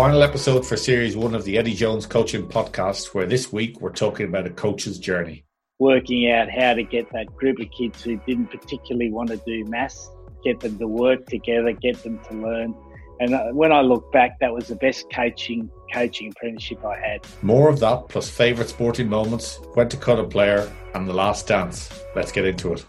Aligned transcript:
final 0.00 0.22
episode 0.22 0.66
for 0.66 0.78
series 0.78 1.14
one 1.14 1.34
of 1.34 1.44
the 1.44 1.58
Eddie 1.58 1.74
Jones 1.74 2.06
Coaching 2.06 2.48
Podcast, 2.48 3.12
where 3.12 3.26
this 3.26 3.52
week 3.52 3.82
we're 3.82 3.92
talking 3.92 4.24
about 4.24 4.46
a 4.46 4.50
coach's 4.50 4.98
journey. 4.98 5.44
Working 5.78 6.32
out 6.32 6.48
how 6.50 6.72
to 6.72 6.82
get 6.82 7.12
that 7.12 7.26
group 7.36 7.60
of 7.60 7.70
kids 7.70 8.02
who 8.02 8.16
didn't 8.26 8.46
particularly 8.46 9.12
want 9.12 9.28
to 9.28 9.36
do 9.44 9.62
maths, 9.66 10.08
get 10.42 10.58
them 10.60 10.78
to 10.78 10.86
work 10.86 11.26
together, 11.26 11.72
get 11.72 12.02
them 12.02 12.18
to 12.30 12.34
learn. 12.34 12.74
And 13.20 13.34
uh, 13.34 13.48
when 13.48 13.72
I 13.72 13.82
look 13.82 14.10
back, 14.10 14.40
that 14.40 14.54
was 14.54 14.68
the 14.68 14.76
best 14.76 15.04
coaching 15.12 15.70
coaching 15.92 16.32
apprenticeship 16.34 16.82
I 16.82 16.98
had. 16.98 17.26
More 17.42 17.68
of 17.68 17.78
that, 17.80 18.08
plus 18.08 18.30
favourite 18.30 18.70
sporting 18.70 19.06
moments, 19.06 19.60
when 19.74 19.90
to 19.90 19.98
cut 19.98 20.18
a 20.18 20.24
player, 20.24 20.72
and 20.94 21.06
the 21.06 21.12
last 21.12 21.46
dance. 21.46 21.90
Let's 22.16 22.32
get 22.32 22.46
into 22.46 22.72
it. 22.72 22.86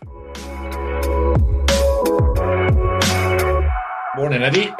Morning, 4.15 4.43
Eddie. 4.43 4.73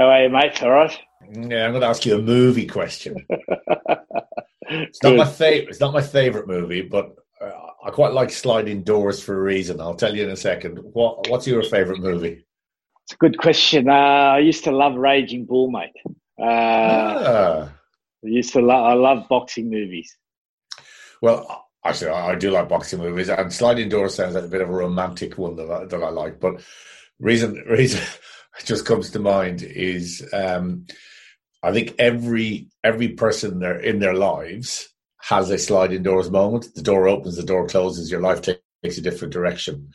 How 0.00 0.06
are 0.06 0.24
you, 0.24 0.30
mate? 0.30 0.60
All 0.60 0.70
right. 0.70 0.98
Yeah, 1.36 1.64
I'm 1.64 1.72
going 1.72 1.80
to 1.80 1.88
ask 1.88 2.06
you 2.06 2.16
a 2.16 2.22
movie 2.22 2.66
question. 2.66 3.26
it's 4.68 5.02
not 5.02 5.16
my 5.16 5.24
favorite. 5.24 5.70
It's 5.70 5.80
not 5.80 5.92
my 5.92 6.02
favorite 6.02 6.46
movie, 6.46 6.82
but 6.82 7.16
uh, 7.40 7.50
I 7.84 7.90
quite 7.90 8.12
like 8.12 8.30
Sliding 8.30 8.82
Doors 8.82 9.20
for 9.20 9.34
a 9.36 9.42
reason. 9.42 9.80
I'll 9.80 9.96
tell 9.96 10.14
you 10.14 10.22
in 10.22 10.30
a 10.30 10.36
second. 10.36 10.78
What 10.78 11.28
What's 11.28 11.46
your 11.46 11.62
favorite 11.64 12.00
movie? 12.00 12.44
It's 13.04 13.14
a 13.14 13.16
good 13.16 13.36
question. 13.38 13.88
Uh, 13.88 13.92
I 14.32 14.38
used 14.38 14.62
to 14.64 14.70
love 14.70 14.94
Raging 14.94 15.44
Bull, 15.44 15.70
mate. 15.70 15.92
Uh, 16.38 16.44
ah. 16.44 17.72
I 18.24 18.28
used 18.28 18.52
to 18.52 18.60
love. 18.60 18.84
I 18.84 18.94
love 18.94 19.28
boxing 19.28 19.70
movies. 19.70 20.16
Well, 21.20 21.66
actually, 21.84 22.12
I 22.12 22.36
do 22.36 22.50
like 22.50 22.68
boxing 22.68 23.00
movies, 23.00 23.28
and 23.28 23.52
Sliding 23.52 23.88
Doors 23.88 24.14
sounds 24.14 24.36
like 24.36 24.44
a 24.44 24.48
bit 24.48 24.60
of 24.60 24.68
a 24.68 24.72
romantic 24.72 25.36
one 25.36 25.56
that 25.56 25.70
I, 25.70 25.84
that 25.84 26.02
I 26.02 26.10
like. 26.10 26.38
But 26.38 26.62
reason 27.18 27.54
reason 27.68 28.02
just 28.64 28.86
comes 28.86 29.10
to 29.10 29.18
mind 29.18 29.62
is 29.62 30.26
um, 30.32 30.86
I 31.64 31.72
think 31.72 31.94
every 31.98 32.68
every 32.84 33.08
person 33.08 33.58
there 33.58 33.78
in 33.80 33.98
their 33.98 34.12
lives 34.12 34.90
has 35.22 35.48
a 35.48 35.56
sliding 35.56 36.02
doors 36.02 36.30
moment. 36.30 36.74
The 36.74 36.82
door 36.82 37.08
opens, 37.08 37.36
the 37.36 37.42
door 37.42 37.66
closes, 37.66 38.10
your 38.10 38.20
life 38.20 38.42
takes 38.42 38.98
a 38.98 39.00
different 39.00 39.32
direction. 39.32 39.90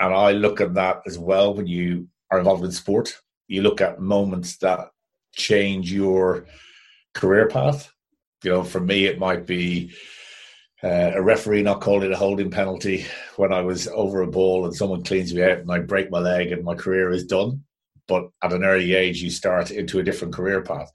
And 0.00 0.12
I 0.12 0.32
look 0.32 0.60
at 0.60 0.74
that 0.74 1.02
as 1.06 1.16
well 1.16 1.54
when 1.54 1.68
you 1.68 2.08
are 2.32 2.40
involved 2.40 2.64
in 2.64 2.72
sport. 2.72 3.16
You 3.46 3.62
look 3.62 3.80
at 3.80 4.00
moments 4.00 4.56
that 4.58 4.88
change 5.32 5.92
your 5.92 6.46
career 7.14 7.46
path. 7.46 7.92
You 8.42 8.50
know, 8.50 8.64
for 8.64 8.80
me, 8.80 9.04
it 9.04 9.20
might 9.20 9.46
be 9.46 9.92
uh, 10.82 11.12
a 11.14 11.22
referee 11.22 11.62
not 11.62 11.80
calling 11.80 12.12
a 12.12 12.16
holding 12.16 12.50
penalty 12.50 13.06
when 13.36 13.52
I 13.52 13.60
was 13.60 13.86
over 13.86 14.22
a 14.22 14.26
ball 14.26 14.64
and 14.64 14.74
someone 14.74 15.04
cleans 15.04 15.32
me 15.32 15.44
out 15.44 15.58
and 15.58 15.70
I 15.70 15.78
break 15.78 16.10
my 16.10 16.18
leg 16.18 16.50
and 16.50 16.64
my 16.64 16.74
career 16.74 17.10
is 17.10 17.24
done 17.24 17.62
but 18.08 18.28
at 18.42 18.52
an 18.52 18.64
early 18.64 18.94
age 18.94 19.22
you 19.22 19.30
start 19.30 19.70
into 19.70 19.98
a 19.98 20.02
different 20.02 20.34
career 20.34 20.62
path. 20.62 20.90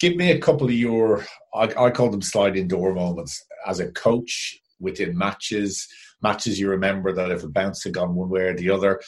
Give 0.00 0.16
me 0.16 0.32
a 0.32 0.40
couple 0.40 0.66
of 0.66 0.72
your, 0.72 1.24
I, 1.54 1.72
I 1.78 1.90
call 1.90 2.10
them 2.10 2.22
sliding 2.22 2.68
door 2.68 2.92
moments 2.92 3.44
as 3.66 3.80
a 3.80 3.92
coach 3.92 4.58
within 4.80 5.16
matches, 5.16 5.86
matches 6.22 6.58
you 6.58 6.68
remember 6.68 7.12
that 7.12 7.30
if 7.30 7.44
a 7.44 7.48
bounce 7.48 7.84
had 7.84 7.94
gone 7.94 8.14
one 8.14 8.28
way 8.28 8.42
or 8.42 8.56
the 8.56 8.70
other, 8.70 9.00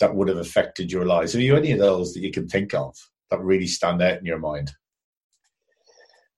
that 0.00 0.14
would 0.14 0.28
have 0.28 0.38
affected 0.38 0.90
your 0.90 1.06
lives. 1.06 1.32
Have 1.32 1.42
you 1.42 1.56
any 1.56 1.72
of 1.72 1.78
those 1.78 2.12
that 2.12 2.20
you 2.20 2.32
can 2.32 2.48
think 2.48 2.74
of 2.74 2.96
that 3.30 3.40
really 3.40 3.68
stand 3.68 4.02
out 4.02 4.18
in 4.18 4.24
your 4.24 4.40
mind? 4.40 4.72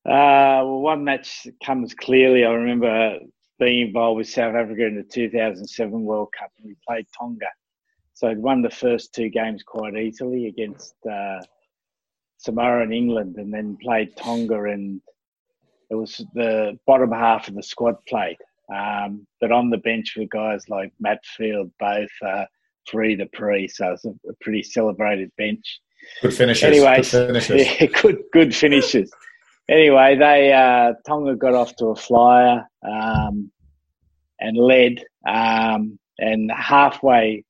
Uh, 0.06 0.60
well, 0.60 0.80
one 0.80 1.02
match 1.02 1.46
comes 1.64 1.94
clearly. 1.94 2.44
I 2.44 2.50
remember 2.50 3.18
being 3.58 3.88
involved 3.88 4.18
with 4.18 4.28
South 4.28 4.54
Africa 4.54 4.86
in 4.86 4.96
the 4.96 5.02
2007 5.02 6.02
World 6.02 6.28
Cup, 6.38 6.50
and 6.58 6.66
we 6.66 6.76
played 6.86 7.06
Tonga 7.18 7.46
so 8.24 8.30
I'd 8.30 8.38
won 8.38 8.62
the 8.62 8.70
first 8.70 9.14
two 9.14 9.28
games 9.28 9.62
quite 9.62 9.96
easily 9.96 10.46
against 10.46 10.94
uh, 11.10 11.40
Samoa 12.38 12.80
and 12.80 12.94
England, 12.94 13.36
and 13.36 13.52
then 13.52 13.76
played 13.82 14.16
Tonga, 14.16 14.62
and 14.62 15.02
it 15.90 15.94
was 15.94 16.24
the 16.32 16.78
bottom 16.86 17.12
half 17.12 17.48
of 17.48 17.54
the 17.54 17.62
squad 17.62 17.96
played. 18.08 18.38
Um, 18.74 19.26
but 19.42 19.52
on 19.52 19.68
the 19.68 19.76
bench 19.76 20.14
were 20.16 20.24
guys 20.24 20.70
like 20.70 20.90
Matt 20.98 21.20
Field, 21.36 21.70
both 21.78 22.08
uh, 22.26 22.46
Fourie 22.90 23.16
du 23.16 23.26
Preez, 23.26 23.72
so 23.72 23.92
it's 23.92 24.06
a, 24.06 24.14
a, 24.26 24.32
pretty 24.40 24.62
celebrated 24.62 25.30
bench. 25.36 25.80
Good 26.22 26.32
finishes. 26.32 26.64
Anyway, 26.64 26.96
good 26.96 27.06
finishes. 27.06 27.66
Yeah, 27.80 27.86
good 27.88 28.22
good 28.32 28.56
finishes. 28.56 29.12
anyway, 29.68 30.16
they 30.16 30.50
uh, 30.50 30.94
Tonga 31.06 31.36
got 31.36 31.52
off 31.52 31.76
to 31.76 31.88
a 31.88 31.96
flyer 31.96 32.66
um, 32.90 33.50
and 34.40 34.56
led, 34.56 35.04
um, 35.28 35.98
and 36.18 36.50
halfway 36.50 37.44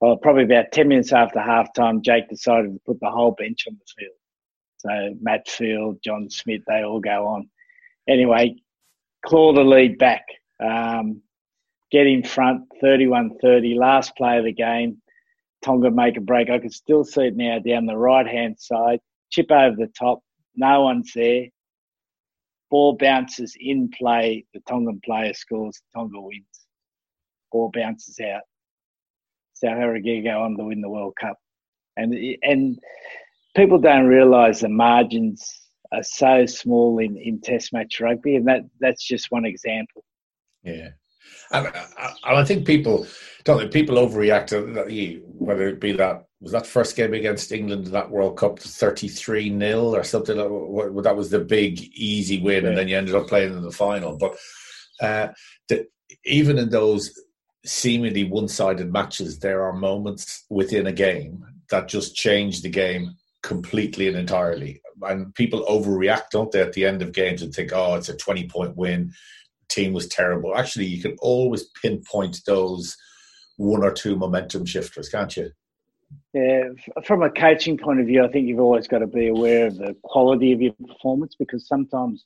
well, 0.00 0.16
probably 0.16 0.44
about 0.44 0.72
10 0.72 0.88
minutes 0.88 1.12
after 1.12 1.38
halftime, 1.38 2.02
Jake 2.02 2.28
decided 2.28 2.72
to 2.72 2.80
put 2.86 3.00
the 3.00 3.10
whole 3.10 3.32
bench 3.32 3.64
on 3.66 3.76
the 3.78 4.02
field. 4.02 4.14
So 4.78 5.16
Matt 5.20 5.48
Field, 5.48 5.98
Juan 6.06 6.30
Smith, 6.30 6.62
they 6.68 6.82
all 6.82 7.00
go 7.00 7.26
on. 7.26 7.50
Anyway, 8.08 8.56
claw 9.26 9.52
the 9.52 9.64
lead 9.64 9.98
back, 9.98 10.24
um, 10.64 11.20
get 11.90 12.06
in 12.06 12.22
front, 12.22 12.62
31 12.80 13.38
30, 13.42 13.74
last 13.74 14.16
play 14.16 14.38
of 14.38 14.44
the 14.44 14.52
game. 14.52 15.02
Tonga 15.64 15.90
make 15.90 16.16
a 16.16 16.20
break. 16.20 16.48
I 16.50 16.60
can 16.60 16.70
still 16.70 17.02
see 17.02 17.22
it 17.22 17.36
now 17.36 17.58
down 17.58 17.86
the 17.86 17.96
right 17.96 18.26
hand 18.26 18.56
side, 18.60 19.00
chip 19.30 19.50
over 19.50 19.74
the 19.74 19.88
top, 19.98 20.20
no 20.54 20.82
one's 20.82 21.12
there. 21.14 21.46
Ball 22.70 22.96
bounces 22.96 23.56
in 23.58 23.90
play, 23.90 24.44
the 24.54 24.60
Tongan 24.68 25.00
player 25.04 25.34
scores, 25.34 25.80
Tonga 25.94 26.20
wins. 26.20 26.44
Ball 27.50 27.70
bounces 27.74 28.20
out. 28.20 28.42
South 29.58 29.78
Africa 29.78 30.20
go 30.22 30.42
on 30.42 30.56
to 30.56 30.64
win 30.64 30.80
the 30.80 30.88
World 30.88 31.14
Cup, 31.20 31.38
and 31.96 32.14
and 32.42 32.78
people 33.56 33.78
don't 33.78 34.06
realise 34.06 34.60
the 34.60 34.68
margins 34.68 35.68
are 35.92 36.02
so 36.02 36.46
small 36.46 36.98
in, 36.98 37.16
in 37.16 37.40
Test 37.40 37.72
match 37.72 38.00
rugby, 38.00 38.36
and 38.36 38.46
that 38.46 38.62
that's 38.80 39.06
just 39.06 39.30
one 39.30 39.44
example. 39.44 40.04
Yeah, 40.62 40.90
and 41.50 41.66
uh, 41.66 41.72
uh, 41.98 42.14
I, 42.24 42.40
I 42.40 42.44
think 42.44 42.66
people 42.66 43.06
don't 43.44 43.72
people 43.72 43.96
overreact 43.96 44.52
uh, 44.52 44.84
to 44.84 45.22
whether 45.24 45.68
it 45.68 45.80
be 45.80 45.92
that 45.92 46.24
was 46.40 46.52
that 46.52 46.66
first 46.66 46.96
game 46.96 47.14
against 47.14 47.52
England 47.52 47.86
in 47.86 47.92
that 47.92 48.10
World 48.10 48.36
Cup 48.36 48.58
thirty 48.58 49.08
three 49.08 49.48
0 49.56 49.94
or 49.94 50.04
something. 50.04 50.36
Like, 50.36 51.04
that 51.04 51.16
was 51.16 51.30
the 51.30 51.40
big 51.40 51.80
easy 51.94 52.40
win, 52.40 52.64
yeah. 52.64 52.68
and 52.70 52.78
then 52.78 52.88
you 52.88 52.96
ended 52.96 53.14
up 53.14 53.26
playing 53.26 53.52
in 53.52 53.62
the 53.62 53.72
final. 53.72 54.16
But 54.16 54.36
uh, 55.00 55.28
the, 55.68 55.86
even 56.24 56.58
in 56.58 56.70
those 56.70 57.12
seemingly 57.64 58.24
one-sided 58.24 58.92
matches, 58.92 59.38
there 59.38 59.62
are 59.64 59.72
moments 59.72 60.44
within 60.48 60.86
a 60.86 60.92
game 60.92 61.44
that 61.70 61.88
just 61.88 62.14
change 62.14 62.62
the 62.62 62.68
game 62.68 63.14
completely 63.42 64.08
and 64.08 64.16
entirely. 64.16 64.80
And 65.02 65.34
people 65.34 65.64
overreact, 65.66 66.30
don't 66.32 66.50
they, 66.50 66.60
at 66.60 66.72
the 66.72 66.84
end 66.84 67.02
of 67.02 67.12
games 67.12 67.42
and 67.42 67.52
think, 67.52 67.72
"Oh, 67.72 67.94
it's 67.94 68.08
a 68.08 68.16
twenty-point 68.16 68.76
win. 68.76 69.12
Team 69.68 69.92
was 69.92 70.08
terrible." 70.08 70.56
Actually, 70.56 70.86
you 70.86 71.00
can 71.00 71.16
always 71.20 71.64
pinpoint 71.82 72.40
those 72.46 72.96
one 73.56 73.84
or 73.84 73.92
two 73.92 74.16
momentum 74.16 74.64
shifters, 74.64 75.08
can't 75.08 75.36
you? 75.36 75.50
Yeah, 76.32 76.64
from 77.04 77.22
a 77.22 77.30
coaching 77.30 77.76
point 77.76 78.00
of 78.00 78.06
view, 78.06 78.24
I 78.24 78.28
think 78.28 78.46
you've 78.46 78.60
always 78.60 78.88
got 78.88 79.00
to 79.00 79.06
be 79.06 79.28
aware 79.28 79.66
of 79.66 79.76
the 79.76 79.96
quality 80.04 80.52
of 80.52 80.62
your 80.62 80.72
performance 80.86 81.34
because 81.38 81.66
sometimes 81.66 82.24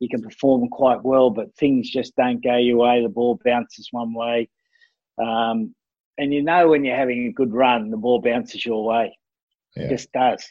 you 0.00 0.08
can 0.08 0.22
perform 0.22 0.68
quite 0.68 1.02
well, 1.02 1.30
but 1.30 1.54
things 1.56 1.88
just 1.88 2.14
don't 2.16 2.42
go 2.42 2.56
your 2.56 2.78
way. 2.78 3.02
The 3.02 3.08
ball 3.08 3.40
bounces 3.44 3.88
one 3.92 4.12
way, 4.12 4.48
um, 5.18 5.74
and 6.18 6.32
you 6.32 6.42
know 6.42 6.68
when 6.68 6.84
you're 6.84 6.96
having 6.96 7.26
a 7.26 7.32
good 7.32 7.52
run, 7.52 7.90
the 7.90 7.96
ball 7.96 8.20
bounces 8.20 8.64
your 8.64 8.84
way. 8.84 9.16
Yeah. 9.76 9.84
It 9.84 9.90
just 9.90 10.12
does. 10.12 10.44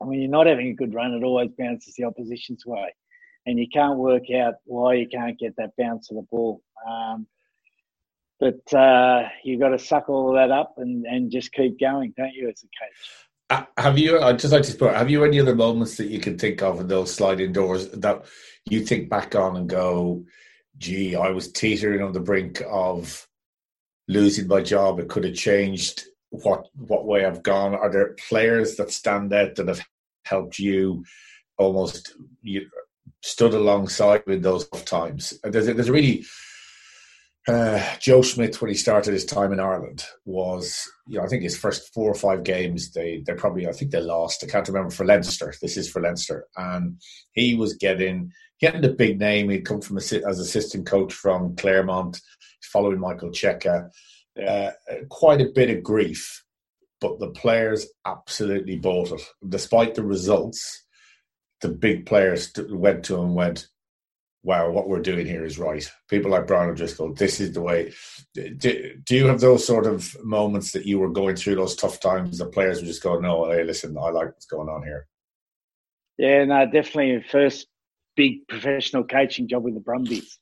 And 0.00 0.10
when 0.10 0.20
you're 0.20 0.30
not 0.30 0.46
having 0.46 0.68
a 0.68 0.74
good 0.74 0.94
run, 0.94 1.12
it 1.12 1.22
always 1.22 1.50
bounces 1.56 1.94
the 1.94 2.04
opposition's 2.04 2.66
way. 2.66 2.94
And 3.46 3.58
you 3.58 3.66
can't 3.72 3.98
work 3.98 4.24
out 4.34 4.54
why 4.64 4.94
you 4.94 5.08
can't 5.08 5.38
get 5.38 5.54
that 5.56 5.70
bounce 5.78 6.10
of 6.10 6.16
the 6.16 6.26
ball. 6.30 6.62
Um, 6.88 7.26
but 8.40 8.74
uh, 8.74 9.28
you've 9.44 9.60
got 9.60 9.68
to 9.68 9.78
suck 9.78 10.08
all 10.08 10.30
of 10.30 10.34
that 10.34 10.50
up 10.50 10.74
and, 10.78 11.06
and 11.06 11.30
just 11.30 11.52
keep 11.52 11.78
going, 11.78 12.12
don't 12.16 12.34
you, 12.34 12.48
as 12.48 12.64
a 12.64 12.66
coach? 12.66 13.28
Uh, 13.50 13.80
have 13.80 13.98
you? 13.98 14.20
I'd 14.20 14.38
just 14.38 14.52
like 14.52 14.64
to 14.64 14.74
put. 14.74 14.94
Have 14.94 15.10
you 15.10 15.22
any 15.24 15.38
other 15.38 15.54
moments 15.54 15.96
that 15.98 16.08
you 16.08 16.18
can 16.18 16.38
think 16.38 16.62
of 16.62 16.80
in 16.80 16.88
those 16.88 17.14
sliding 17.14 17.52
doors 17.52 17.88
that 17.90 18.24
you 18.68 18.80
think 18.80 19.10
back 19.10 19.34
on 19.34 19.56
and 19.56 19.68
go, 19.68 20.24
"Gee, 20.78 21.14
I 21.14 21.28
was 21.28 21.52
teetering 21.52 22.02
on 22.02 22.12
the 22.12 22.20
brink 22.20 22.62
of 22.66 23.28
losing 24.08 24.48
my 24.48 24.62
job, 24.62 24.98
it 24.98 25.08
could 25.08 25.24
have 25.24 25.34
changed 25.34 26.04
what 26.30 26.66
what 26.74 27.06
way 27.06 27.24
I've 27.24 27.42
gone. 27.42 27.74
Are 27.74 27.90
there 27.90 28.16
players 28.28 28.76
that 28.76 28.90
stand 28.90 29.32
out 29.32 29.54
that 29.56 29.68
have 29.68 29.84
helped 30.24 30.58
you 30.58 31.04
almost 31.58 32.14
you 32.42 32.68
stood 33.22 33.54
alongside 33.54 34.22
in 34.26 34.42
those 34.42 34.66
times? 34.68 35.38
There's 35.44 35.68
a, 35.68 35.74
there's 35.74 35.88
a 35.88 35.92
really 35.92 36.24
uh, 37.46 37.82
Joe 38.00 38.22
Schmidt 38.22 38.60
when 38.60 38.70
he 38.70 38.74
started 38.74 39.12
his 39.12 39.26
time 39.26 39.52
in 39.52 39.60
Ireland 39.60 40.04
was 40.24 40.90
you 41.06 41.18
know 41.18 41.24
I 41.24 41.28
think 41.28 41.42
his 41.42 41.58
first 41.58 41.92
four 41.92 42.10
or 42.10 42.14
five 42.14 42.42
games 42.42 42.92
they 42.92 43.22
they 43.26 43.34
probably 43.34 43.68
I 43.68 43.72
think 43.72 43.90
they 43.90 44.00
lost. 44.00 44.42
I 44.42 44.46
can't 44.46 44.66
remember 44.66 44.90
for 44.90 45.04
Leinster. 45.04 45.54
This 45.60 45.76
is 45.76 45.90
for 45.90 46.00
Leinster. 46.00 46.46
And 46.56 47.00
he 47.32 47.54
was 47.54 47.74
getting 47.74 48.32
getting 48.60 48.84
a 48.84 48.88
big 48.88 49.18
name. 49.18 49.50
He'd 49.50 49.66
come 49.66 49.82
from 49.82 49.98
a, 49.98 50.00
as 50.00 50.38
assistant 50.38 50.86
coach 50.86 51.12
from 51.12 51.54
Clermont 51.56 52.20
following 52.74 52.98
Michael 52.98 53.30
Cheika. 53.30 53.88
Uh, 54.36 54.72
quite 55.08 55.40
a 55.40 55.52
bit 55.54 55.70
of 55.70 55.84
grief, 55.84 56.44
but 57.00 57.20
the 57.20 57.30
players 57.30 57.86
absolutely 58.04 58.76
bought 58.76 59.12
it. 59.12 59.22
Despite 59.48 59.94
the 59.94 60.02
results, 60.02 60.84
the 61.60 61.68
big 61.68 62.04
players 62.04 62.52
went 62.68 63.04
to 63.04 63.14
him 63.14 63.26
and 63.26 63.34
went, 63.36 63.68
wow, 64.42 64.70
what 64.70 64.88
we're 64.88 65.00
doing 65.00 65.24
here 65.24 65.44
is 65.44 65.56
right. 65.56 65.88
People 66.10 66.32
like 66.32 66.48
Brian 66.48 66.68
O'Driscoll, 66.68 67.14
this 67.14 67.40
is 67.40 67.52
the 67.52 67.62
way. 67.62 67.92
Do, 68.34 68.94
do 69.04 69.16
you 69.16 69.26
have 69.28 69.40
those 69.40 69.64
sort 69.64 69.86
of 69.86 70.16
moments 70.24 70.72
that 70.72 70.84
you 70.84 70.98
were 70.98 71.10
going 71.10 71.36
through 71.36 71.54
those 71.54 71.76
tough 71.76 72.00
times? 72.00 72.38
The 72.38 72.46
players 72.46 72.80
were 72.80 72.88
just 72.88 73.04
going, 73.04 73.22
no, 73.22 73.50
hey, 73.50 73.62
listen, 73.62 73.96
I 73.96 74.10
like 74.10 74.32
what's 74.32 74.46
going 74.46 74.68
on 74.68 74.82
here. 74.82 75.06
Yeah, 76.18 76.44
no, 76.44 76.66
definitely. 76.66 77.24
First 77.30 77.68
big 78.16 78.46
professional 78.48 79.04
coaching 79.04 79.48
job 79.48 79.62
with 79.62 79.74
the 79.74 79.80
Brumbies. 79.80 80.38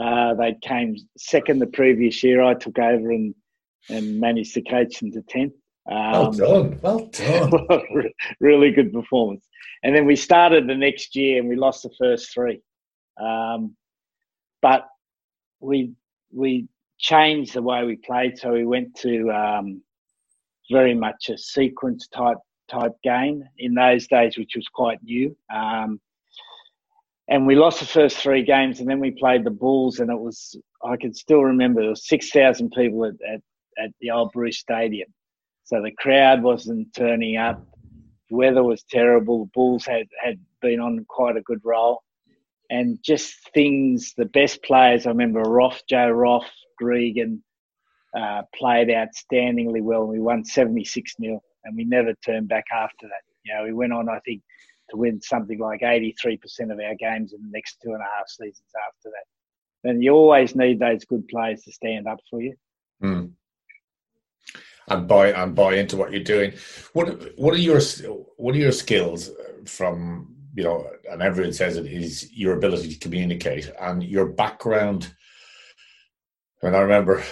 Uh, 0.00 0.34
they 0.34 0.56
came 0.62 0.96
second 1.16 1.58
the 1.58 1.66
previous 1.66 2.22
year. 2.22 2.42
I 2.42 2.54
took 2.54 2.78
over 2.78 3.10
and 3.10 3.34
and 3.90 4.20
managed 4.20 4.54
to 4.54 4.62
coach 4.62 5.00
them 5.00 5.10
to 5.12 5.22
tenth. 5.22 5.54
Um, 5.90 6.12
well 6.12 6.32
done, 6.32 6.78
well 6.82 7.06
done. 7.12 8.12
really 8.40 8.70
good 8.70 8.92
performance. 8.92 9.46
And 9.82 9.94
then 9.94 10.06
we 10.06 10.16
started 10.16 10.66
the 10.66 10.74
next 10.74 11.16
year 11.16 11.40
and 11.40 11.48
we 11.48 11.56
lost 11.56 11.82
the 11.82 11.90
first 11.98 12.32
three. 12.32 12.60
Um, 13.20 13.76
but 14.60 14.86
we 15.60 15.92
we 16.32 16.68
changed 16.98 17.54
the 17.54 17.62
way 17.62 17.84
we 17.84 17.96
played, 17.96 18.38
so 18.38 18.52
we 18.52 18.66
went 18.66 18.94
to 18.96 19.30
um, 19.30 19.82
very 20.70 20.94
much 20.94 21.28
a 21.30 21.38
sequence 21.38 22.08
type 22.08 22.38
type 22.68 22.92
game 23.02 23.42
in 23.58 23.74
those 23.74 24.06
days, 24.06 24.36
which 24.36 24.52
was 24.54 24.66
quite 24.68 25.02
new. 25.02 25.36
Um, 25.52 26.00
and 27.28 27.46
we 27.46 27.54
lost 27.54 27.80
the 27.80 27.86
first 27.86 28.16
three 28.16 28.42
games, 28.42 28.80
and 28.80 28.88
then 28.88 29.00
we 29.00 29.10
played 29.10 29.44
the 29.44 29.50
Bulls, 29.50 30.00
and 30.00 30.10
it 30.10 30.18
was 30.18 30.56
I 30.84 30.96
can 30.96 31.12
still 31.12 31.42
remember 31.42 31.80
there 31.80 31.90
was 31.90 32.08
six 32.08 32.30
thousand 32.30 32.70
people 32.70 33.04
at, 33.04 33.14
at, 33.30 33.40
at 33.82 33.90
the 34.00 34.10
old 34.10 34.32
Bruce 34.32 34.58
Stadium, 34.58 35.08
so 35.64 35.82
the 35.82 35.92
crowd 35.98 36.42
wasn't 36.42 36.92
turning 36.94 37.36
up. 37.36 37.62
The 38.30 38.36
weather 38.36 38.64
was 38.64 38.82
terrible. 38.90 39.44
The 39.44 39.50
Bulls 39.54 39.84
had 39.86 40.06
had 40.22 40.38
been 40.62 40.80
on 40.80 41.04
quite 41.08 41.36
a 41.36 41.42
good 41.42 41.60
roll, 41.64 42.02
and 42.70 42.98
just 43.04 43.36
things. 43.52 44.14
The 44.16 44.26
best 44.26 44.62
players 44.62 45.06
I 45.06 45.10
remember 45.10 45.40
Roff, 45.40 45.82
Joe 45.88 46.08
Roff, 46.08 46.46
Gregan, 46.82 47.40
uh, 48.18 48.42
played 48.54 48.88
outstandingly 48.88 49.82
well. 49.82 50.06
We 50.06 50.18
won 50.18 50.44
seventy 50.44 50.84
six 50.84 51.14
0 51.20 51.40
and 51.64 51.76
we 51.76 51.84
never 51.84 52.14
turned 52.24 52.48
back 52.48 52.64
after 52.72 53.06
that. 53.06 53.22
You 53.44 53.54
know, 53.54 53.64
we 53.64 53.72
went 53.74 53.92
on 53.92 54.08
I 54.08 54.20
think 54.20 54.42
to 54.90 54.96
win 54.96 55.20
something 55.20 55.58
like 55.58 55.82
eighty 55.82 56.14
three 56.20 56.36
percent 56.36 56.72
of 56.72 56.78
our 56.78 56.94
games 56.94 57.32
in 57.32 57.42
the 57.42 57.50
next 57.50 57.78
two 57.82 57.92
and 57.92 58.00
a 58.00 58.16
half 58.16 58.28
seasons 58.28 58.70
after 58.86 59.10
that. 59.10 59.88
And 59.88 60.02
you 60.02 60.12
always 60.12 60.56
need 60.56 60.80
those 60.80 61.04
good 61.04 61.28
players 61.28 61.62
to 61.62 61.72
stand 61.72 62.06
up 62.08 62.18
for 62.30 62.40
you. 62.40 62.54
Mm. 63.02 63.32
And 64.88 65.06
buy 65.06 65.32
and 65.32 65.54
buy 65.54 65.74
into 65.74 65.96
what 65.96 66.12
you're 66.12 66.22
doing. 66.24 66.54
What 66.92 67.38
what 67.38 67.54
are 67.54 67.58
your 67.58 67.80
what 68.36 68.54
are 68.54 68.58
your 68.58 68.72
skills 68.72 69.30
from 69.66 70.34
you 70.58 70.64
know, 70.64 70.90
and 71.08 71.22
everyone 71.22 71.52
says 71.52 71.76
it 71.76 71.86
is 71.86 72.32
your 72.32 72.56
ability 72.56 72.88
to 72.88 72.98
communicate 72.98 73.70
and 73.80 74.02
your 74.02 74.26
background. 74.26 75.14
And 76.62 76.74
I 76.74 76.80
remember 76.80 77.22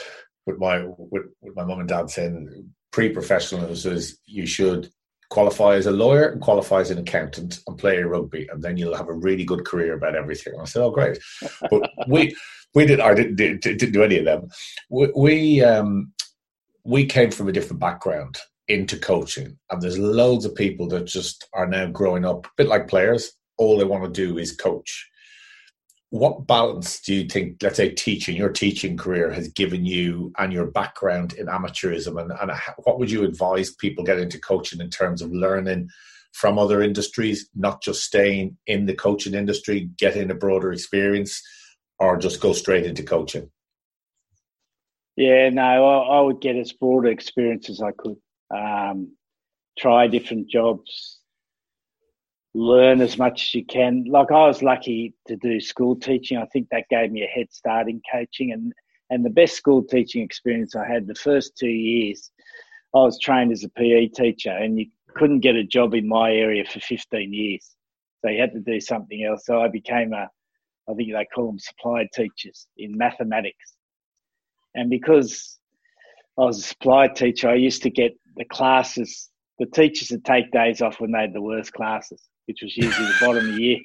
with 0.46 0.58
my 0.58 0.84
with, 0.86 1.24
with 1.40 1.56
my 1.56 1.64
mum 1.64 1.80
and 1.80 1.88
dad 1.88 2.08
saying 2.08 2.70
pre-professional 2.92 3.66
was 3.66 4.18
you 4.26 4.46
should 4.46 4.90
qualify 5.30 5.74
as 5.74 5.86
a 5.86 5.90
lawyer 5.90 6.28
and 6.28 6.40
qualify 6.40 6.80
as 6.80 6.90
an 6.90 6.98
accountant 6.98 7.60
and 7.66 7.78
play 7.78 8.02
rugby, 8.02 8.48
and 8.52 8.62
then 8.62 8.76
you'll 8.76 8.96
have 8.96 9.08
a 9.08 9.14
really 9.14 9.44
good 9.44 9.64
career 9.64 9.94
about 9.94 10.14
everything. 10.14 10.54
And 10.54 10.62
I 10.62 10.66
said, 10.66 10.82
"Oh, 10.82 10.90
great!" 10.90 11.18
But 11.70 11.90
we 12.08 12.36
we 12.74 12.86
did 12.86 13.00
I 13.00 13.14
didn't, 13.14 13.36
did, 13.36 13.60
didn't 13.60 13.92
do 13.92 14.02
any 14.02 14.18
of 14.18 14.24
them. 14.24 14.48
We 14.90 15.10
we, 15.16 15.64
um, 15.64 16.12
we 16.84 17.06
came 17.06 17.30
from 17.30 17.48
a 17.48 17.52
different 17.52 17.80
background 17.80 18.38
into 18.68 18.98
coaching. 18.98 19.56
And 19.70 19.80
there's 19.80 19.98
loads 19.98 20.44
of 20.44 20.54
people 20.54 20.88
that 20.88 21.04
just 21.04 21.48
are 21.52 21.66
now 21.66 21.86
growing 21.86 22.24
up, 22.24 22.46
a 22.46 22.50
bit 22.56 22.68
like 22.68 22.88
players. 22.88 23.32
All 23.58 23.78
they 23.78 23.84
want 23.84 24.04
to 24.04 24.10
do 24.10 24.38
is 24.38 24.52
coach. 24.52 25.08
What 26.10 26.46
balance 26.46 27.00
do 27.00 27.14
you 27.14 27.28
think, 27.28 27.62
let's 27.62 27.76
say, 27.76 27.90
teaching, 27.90 28.36
your 28.36 28.50
teaching 28.50 28.96
career 28.96 29.32
has 29.32 29.48
given 29.48 29.84
you 29.84 30.32
and 30.38 30.52
your 30.52 30.66
background 30.66 31.32
in 31.34 31.46
amateurism? 31.46 32.20
And, 32.20 32.32
and 32.32 32.52
what 32.84 32.98
would 32.98 33.10
you 33.10 33.24
advise 33.24 33.74
people 33.74 34.04
get 34.04 34.18
into 34.18 34.40
coaching 34.40 34.80
in 34.80 34.88
terms 34.90 35.20
of 35.20 35.32
learning 35.32 35.90
from 36.32 36.58
other 36.58 36.82
industries, 36.82 37.48
not 37.54 37.82
just 37.82 38.04
staying 38.04 38.56
in 38.66 38.86
the 38.86 38.94
coaching 38.94 39.34
industry, 39.34 39.90
getting 39.98 40.30
a 40.30 40.34
broader 40.34 40.72
experience, 40.72 41.42
or 41.98 42.18
just 42.18 42.40
go 42.40 42.52
straight 42.52 42.84
into 42.84 43.02
coaching? 43.02 43.50
Yeah, 45.16 45.48
no, 45.48 45.62
I, 45.62 46.18
I 46.18 46.20
would 46.20 46.40
get 46.40 46.56
as 46.56 46.72
broad 46.72 47.06
experience 47.06 47.70
as 47.70 47.80
I 47.80 47.92
could 47.92 48.16
um, 48.54 49.16
try 49.78 50.06
different 50.06 50.50
jobs, 50.50 51.15
learn 52.56 53.00
as 53.00 53.18
much 53.18 53.42
as 53.42 53.54
you 53.54 53.64
can. 53.64 54.04
Like 54.04 54.30
I 54.30 54.46
was 54.46 54.62
lucky 54.62 55.14
to 55.28 55.36
do 55.36 55.60
school 55.60 55.94
teaching. 55.94 56.38
I 56.38 56.46
think 56.46 56.68
that 56.70 56.88
gave 56.88 57.12
me 57.12 57.22
a 57.22 57.26
head 57.26 57.52
start 57.52 57.88
in 57.88 58.00
coaching 58.10 58.52
and 58.52 58.72
and 59.10 59.24
the 59.24 59.30
best 59.30 59.54
school 59.54 59.84
teaching 59.84 60.22
experience 60.22 60.74
I 60.74 60.86
had 60.86 61.06
the 61.06 61.14
first 61.14 61.56
two 61.56 61.68
years. 61.68 62.30
I 62.94 62.98
was 62.98 63.20
trained 63.20 63.52
as 63.52 63.62
a 63.62 63.68
PE 63.68 64.08
teacher, 64.08 64.50
and 64.50 64.78
you 64.78 64.86
couldn't 65.14 65.40
get 65.40 65.54
a 65.54 65.62
job 65.62 65.94
in 65.94 66.08
my 66.08 66.32
area 66.32 66.64
for 66.64 66.80
15 66.80 67.32
years. 67.32 67.76
So 68.20 68.30
you 68.30 68.40
had 68.40 68.52
to 68.54 68.60
do 68.60 68.80
something 68.80 69.24
else. 69.24 69.46
So 69.46 69.60
I 69.60 69.68
became 69.68 70.12
a, 70.12 70.28
I 70.88 70.94
think 70.94 71.12
they 71.12 71.26
call 71.32 71.46
them 71.46 71.58
supply 71.58 72.08
teachers 72.12 72.66
in 72.76 72.96
mathematics. 72.96 73.74
And 74.74 74.90
because 74.90 75.58
I 76.38 76.42
was 76.42 76.58
a 76.58 76.62
supply 76.62 77.08
teacher, 77.08 77.48
I 77.48 77.54
used 77.54 77.82
to 77.82 77.90
get 77.90 78.16
the 78.36 78.44
classes, 78.44 79.30
the 79.58 79.66
teachers 79.66 80.10
would 80.10 80.24
take 80.24 80.50
days 80.52 80.82
off 80.82 81.00
when 81.00 81.12
they 81.12 81.20
had 81.20 81.32
the 81.32 81.40
worst 81.40 81.72
classes, 81.72 82.22
which 82.46 82.60
was 82.62 82.76
usually 82.76 83.06
the 83.06 83.26
bottom 83.26 83.48
of 83.48 83.58
year, 83.58 83.78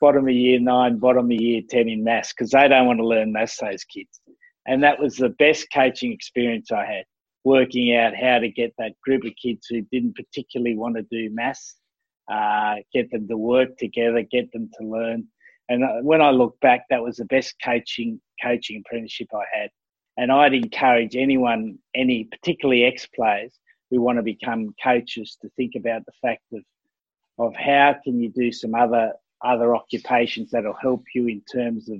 bottom 0.00 0.28
of 0.28 0.34
year 0.34 0.60
nine, 0.60 0.98
bottom 0.98 1.26
of 1.26 1.40
year 1.40 1.62
ten 1.68 1.88
in 1.88 2.04
maths, 2.04 2.32
because 2.32 2.50
they 2.50 2.68
don't 2.68 2.86
want 2.86 2.98
to 2.98 3.06
learn 3.06 3.32
maths. 3.32 3.58
Those 3.58 3.84
kids, 3.84 4.20
and 4.66 4.82
that 4.82 5.00
was 5.00 5.16
the 5.16 5.30
best 5.30 5.68
coaching 5.72 6.12
experience 6.12 6.72
I 6.72 6.84
had, 6.84 7.04
working 7.44 7.94
out 7.96 8.16
how 8.16 8.38
to 8.38 8.48
get 8.48 8.74
that 8.78 8.92
group 9.02 9.24
of 9.24 9.32
kids 9.40 9.66
who 9.68 9.82
didn't 9.92 10.16
particularly 10.16 10.76
want 10.76 10.96
to 10.96 11.02
do 11.02 11.30
maths, 11.32 11.76
uh, 12.30 12.76
get 12.92 13.10
them 13.10 13.28
to 13.28 13.36
work 13.36 13.76
together, 13.78 14.22
get 14.22 14.50
them 14.52 14.70
to 14.80 14.86
learn. 14.86 15.26
And 15.68 15.84
uh, 15.84 16.00
when 16.02 16.20
I 16.20 16.30
look 16.30 16.58
back, 16.60 16.84
that 16.90 17.02
was 17.02 17.16
the 17.16 17.24
best 17.26 17.54
coaching 17.64 18.20
coaching 18.42 18.82
apprenticeship 18.84 19.28
I 19.34 19.44
had. 19.58 19.70
And 20.16 20.30
I'd 20.30 20.54
encourage 20.54 21.16
anyone, 21.16 21.78
any 21.94 22.24
particularly 22.24 22.84
ex 22.84 23.06
players, 23.06 23.52
who 23.94 24.00
want 24.00 24.18
to 24.18 24.22
become 24.22 24.74
coaches 24.82 25.36
to 25.40 25.48
think 25.50 25.74
about 25.76 26.04
the 26.06 26.12
fact 26.20 26.42
of 26.52 26.62
of 27.38 27.54
how 27.56 27.94
can 28.04 28.20
you 28.20 28.28
do 28.28 28.52
some 28.52 28.74
other 28.74 29.12
other 29.42 29.74
occupations 29.76 30.50
that'll 30.50 30.74
help 30.74 31.02
you 31.14 31.26
in 31.26 31.42
terms 31.52 31.88
of 31.88 31.98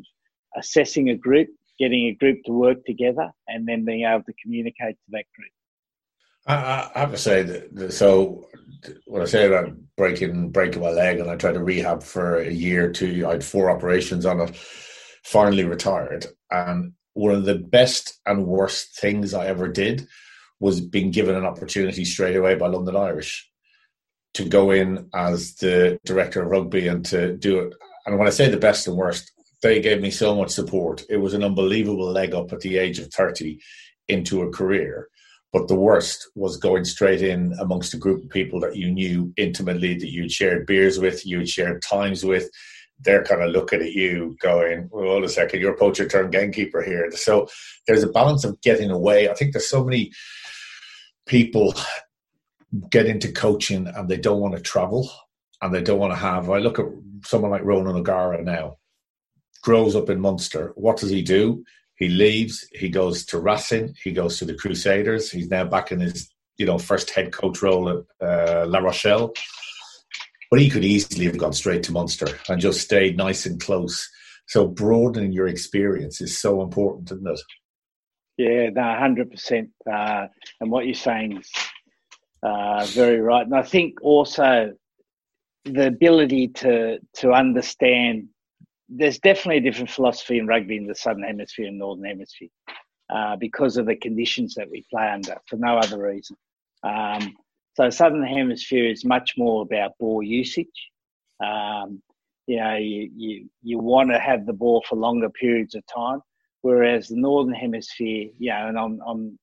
assessing 0.57 1.11
a 1.11 1.17
group, 1.17 1.49
getting 1.79 2.07
a 2.07 2.15
group 2.15 2.43
to 2.45 2.53
work 2.53 2.85
together, 2.85 3.31
and 3.49 3.67
then 3.67 3.85
being 3.85 4.05
able 4.05 4.23
to 4.23 4.33
communicate 4.43 4.95
to 4.95 5.11
that 5.11 5.25
group. 5.37 5.51
I, 6.47 6.91
have 6.95 7.11
to 7.11 7.19
say 7.19 7.43
that 7.43 7.93
so 7.93 8.49
when 9.07 9.23
I 9.23 9.25
say 9.25 9.47
about 9.47 9.75
breaking 9.97 10.51
breaking 10.51 10.83
my 10.83 10.91
leg 10.91 11.19
and 11.19 11.31
I 11.31 11.37
tried 11.37 11.55
to 11.55 11.65
rehab 11.65 12.03
for 12.03 12.39
a 12.39 12.51
year 12.51 12.87
or 12.87 12.93
two, 12.93 13.27
I 13.27 13.33
had 13.33 13.45
four 13.45 13.71
operations 13.71 14.27
on 14.27 14.41
it. 14.41 14.57
Finally 15.25 15.65
retired, 15.65 16.27
and 16.51 16.93
one 17.15 17.35
of 17.35 17.45
the 17.45 17.55
best 17.55 18.21
and 18.27 18.47
worst 18.47 18.99
things 18.99 19.33
I 19.33 19.47
ever 19.47 19.69
did 19.69 20.07
was 20.61 20.81
being 20.81 21.11
given 21.11 21.35
an 21.35 21.45
opportunity 21.45 22.05
straight 22.05 22.37
away 22.37 22.55
by 22.55 22.69
London 22.69 22.97
Irish 22.97 23.51
to 24.35 24.45
go 24.49 24.71
in 24.71 25.09
as 25.15 25.55
the 25.57 25.99
director 26.05 26.43
of 26.43 26.51
rugby 26.51 26.89
and 26.89 27.05
to 27.07 27.37
do 27.37 27.61
it. 27.61 27.75
And 28.07 28.19
when 28.19 28.27
I 28.27 28.31
say 28.31 28.49
the 28.49 28.57
best 28.57 28.87
and 28.87 28.97
worst, 28.97 29.31
they 29.63 29.81
gave 29.81 30.01
me 30.01 30.11
so 30.11 30.35
much 30.35 30.51
support. 30.51 31.05
It 31.09 31.17
was 31.17 31.35
an 31.35 31.45
unbelievable 31.45 32.11
leg 32.11 32.35
up 32.35 32.53
at 32.53 32.61
the 32.61 32.77
age 32.77 32.99
of 32.99 33.13
30 33.13 33.61
into 34.09 34.43
a 34.43 34.51
career. 34.51 35.09
But 35.53 35.69
the 35.69 35.77
worst 35.77 36.31
was 36.35 36.57
going 36.57 36.85
straight 36.85 37.23
in 37.23 37.55
amongst 37.61 37.95
a 37.95 37.99
group 37.99 38.25
of 38.25 38.31
people 38.31 38.59
that 38.61 38.77
you 38.77 38.91
knew 38.91 39.33
intimately, 39.37 39.95
that 39.95 40.11
you'd 40.11 40.33
shared 40.33 40.67
beers 40.67 40.99
with, 40.99 41.25
you'd 41.25 41.49
shared 41.49 41.81
times 41.81 42.25
with. 42.25 42.51
They're 43.01 43.25
kind 43.25 43.43
of 43.43 43.53
looking 43.53 43.81
at 43.81 43.93
you 43.93 44.37
going, 44.41 44.89
well, 44.91 45.05
hold 45.05 45.25
a 45.25 45.29
second, 45.29 45.61
you're 45.61 45.75
a 45.75 45.79
poacher 45.79 46.09
turned 46.09 46.33
gamekeeper 46.33 46.83
here. 46.83 47.09
So 47.13 47.47
there's 47.87 48.03
a 48.03 48.09
balance 48.09 48.45
of 48.45 48.61
getting 48.63 48.91
away. 48.91 49.29
I 49.29 49.35
think 49.35 49.53
there's 49.53 49.71
so 49.71 49.85
many 49.85 50.11
people 51.27 51.75
get 52.91 53.07
into 53.07 53.33
coaching 53.33 53.87
and 53.87 54.09
they 54.09 54.17
don't 54.17 54.41
want 54.41 54.55
to 54.55 54.61
travel 54.61 55.11
and 55.63 55.73
they 55.75 55.83
don't 55.83 55.99
want 55.99 56.13
to 56.13 56.19
have. 56.19 56.51
I 56.51 56.59
look 56.59 56.79
at 56.79 56.87
someone 57.25 57.51
like 57.51 57.65
Ronan 57.65 57.97
O'Gara 57.97 58.43
now, 58.43 58.79
grows 59.63 59.97
up 59.97 60.11
in 60.11 60.21
Munster. 60.21 60.73
What 60.77 60.99
does 60.99 61.11
he 61.11 61.23
do? 61.23 61.65
He 61.97 62.09
leaves. 62.09 62.67
He 62.73 62.89
goes 62.89 63.25
to 63.27 63.39
Racing. 63.39 63.95
He 64.03 64.13
goes 64.13 64.39
to 64.39 64.45
the 64.45 64.55
Crusaders. 64.55 65.31
He's 65.31 65.49
now 65.49 65.65
back 65.65 65.93
in 65.93 66.01
his 66.01 66.29
you 66.57 66.67
know 66.67 66.79
first 66.79 67.11
head 67.11 67.33
coach 67.33 67.63
role 67.63 67.89
at 67.89 68.27
uh, 68.27 68.67
La 68.67 68.81
Rochelle. 68.81 69.33
But 70.51 70.61
he 70.61 70.69
could 70.69 70.85
easily 70.85 71.25
have 71.27 71.39
gone 71.39 71.53
straight 71.53 71.83
to 71.85 71.93
Munster 71.93 72.27
and 72.49 72.61
just 72.61 72.81
stayed 72.81 73.17
nice 73.17 73.47
and 73.47 73.61
close. 73.61 74.09
So 74.47 74.67
broadening 74.67 75.33
your 75.33 75.49
experience 75.49 76.21
is 76.21 76.39
so 76.39 76.63
important, 76.63 77.11
isn't 77.11 77.27
it? 77.27 77.41
Yeah, 78.37 78.71
no, 78.71 78.95
hundred 78.95 79.29
uh, 79.29 79.31
percent. 79.31 79.71
And 79.87 80.71
what 80.71 80.87
you're 80.87 80.95
saying 80.95 81.39
is 81.39 81.51
uh, 82.43 82.85
very 82.87 83.21
right. 83.21 83.47
And 83.47 83.55
I 83.55 83.63
think 83.63 84.03
also 84.03 84.73
the 85.65 85.87
ability 85.87 86.49
to 86.49 86.99
to 87.17 87.33
understand. 87.33 88.29
There's 88.91 89.19
definitely 89.19 89.57
a 89.59 89.71
different 89.71 89.91
philosophy 89.91 90.39
in 90.39 90.47
rugby 90.47 90.77
in 90.77 90.87
the 90.87 90.95
southern 90.95 91.23
hemisphere 91.23 91.69
and 91.69 91.79
northern 91.79 92.05
hemisphere 92.05 92.51
uh, 93.09 93.35
because 93.37 93.77
of 93.77 93.87
the 93.87 93.97
conditions 93.97 94.55
that 94.55 94.71
we 94.71 94.85
play 94.91 95.09
under, 95.09 95.37
for 95.47 95.57
no 95.57 95.79
other 95.79 96.03
reason. 96.03 96.37
Um, 96.83 97.35
so 97.75 97.91
southern 97.91 98.23
hemisphere 98.23 98.91
is 98.91 99.05
much 99.05 99.35
more 99.37 99.63
about 99.63 99.99
ball 99.99 100.23
usage. 100.23 100.91
Um, 101.43 102.03
you 102.47 102.57
know, 102.59 102.77
you, 102.77 103.11
you, 103.17 103.51
you 103.63 103.79
want 103.79 104.11
to 104.11 104.19
have 104.19 104.47
the 104.47 104.53
ball 104.53 104.85
for 104.89 104.97
longer 104.97 105.31
periods 105.31 105.75
of 105.75 105.83
time, 105.87 106.21
whereas 106.65 107.09
the 107.09 107.17
northern 107.17 107.53
hemisphere, 107.53 108.31
know, 108.51 108.69
and 108.69 108.79
I'm, 108.79 108.99
I'm 109.07 109.39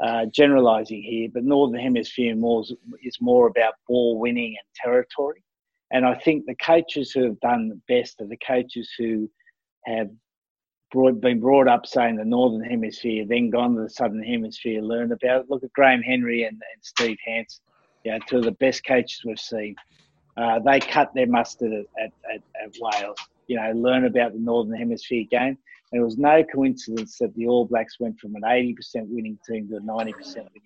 uh, 0.00 0.26
generalizing 0.26 1.02
here, 1.02 1.28
but 1.34 1.42
northern 1.42 1.80
hemisphere 1.80 2.36
more 2.36 2.62
is 3.02 3.18
more 3.20 3.48
about 3.48 3.74
ball 3.88 4.20
winning 4.20 4.54
and 4.56 4.74
territory. 4.76 5.42
And 5.90 6.06
I 6.06 6.14
think 6.14 6.46
the 6.46 6.54
coaches 6.54 7.10
who 7.10 7.24
have 7.24 7.40
done 7.40 7.68
the 7.68 7.80
best 7.92 8.20
are 8.20 8.28
the 8.28 8.38
coaches 8.46 8.88
who 8.96 9.28
have 9.86 10.08
brought, 10.92 11.20
been 11.20 11.40
brought 11.40 11.66
up 11.66 11.84
saying 11.84 12.14
the 12.14 12.24
northern 12.24 12.62
hemisphere, 12.62 13.24
then 13.26 13.50
gone 13.50 13.74
to 13.74 13.82
the 13.82 13.90
southern 13.90 14.22
hemisphere, 14.22 14.80
learned 14.80 15.10
about 15.10 15.40
it. 15.40 15.50
Look 15.50 15.64
at 15.64 15.72
Graham 15.72 16.00
Henry 16.00 16.44
and, 16.44 16.54
and 16.54 16.82
Steve 16.82 17.18
Hansen, 17.26 17.60
know, 18.12 18.18
two 18.28 18.38
of 18.38 18.44
the 18.44 18.52
best 18.52 18.86
coaches 18.86 19.22
we've 19.24 19.40
seen. 19.40 19.74
Uh, 20.36 20.60
they 20.60 20.78
cut 20.78 21.12
their 21.12 21.26
mustard 21.26 21.72
at, 21.72 22.12
at, 22.32 22.42
at, 22.62 22.72
Wales. 22.80 23.18
You 23.48 23.56
know, 23.56 23.72
learn 23.72 24.04
about 24.04 24.32
the 24.32 24.38
Northern 24.38 24.76
Hemisphere 24.76 25.24
game. 25.28 25.58
And 25.92 26.00
it 26.00 26.04
was 26.04 26.18
no 26.18 26.42
coincidence 26.44 27.18
that 27.18 27.34
the 27.34 27.46
All 27.46 27.64
Blacks 27.64 28.00
went 28.00 28.18
from 28.18 28.34
an 28.34 28.42
80% 28.42 28.74
winning 29.06 29.38
team 29.48 29.68
to 29.68 29.76
a 29.76 29.80
90% 29.80 30.14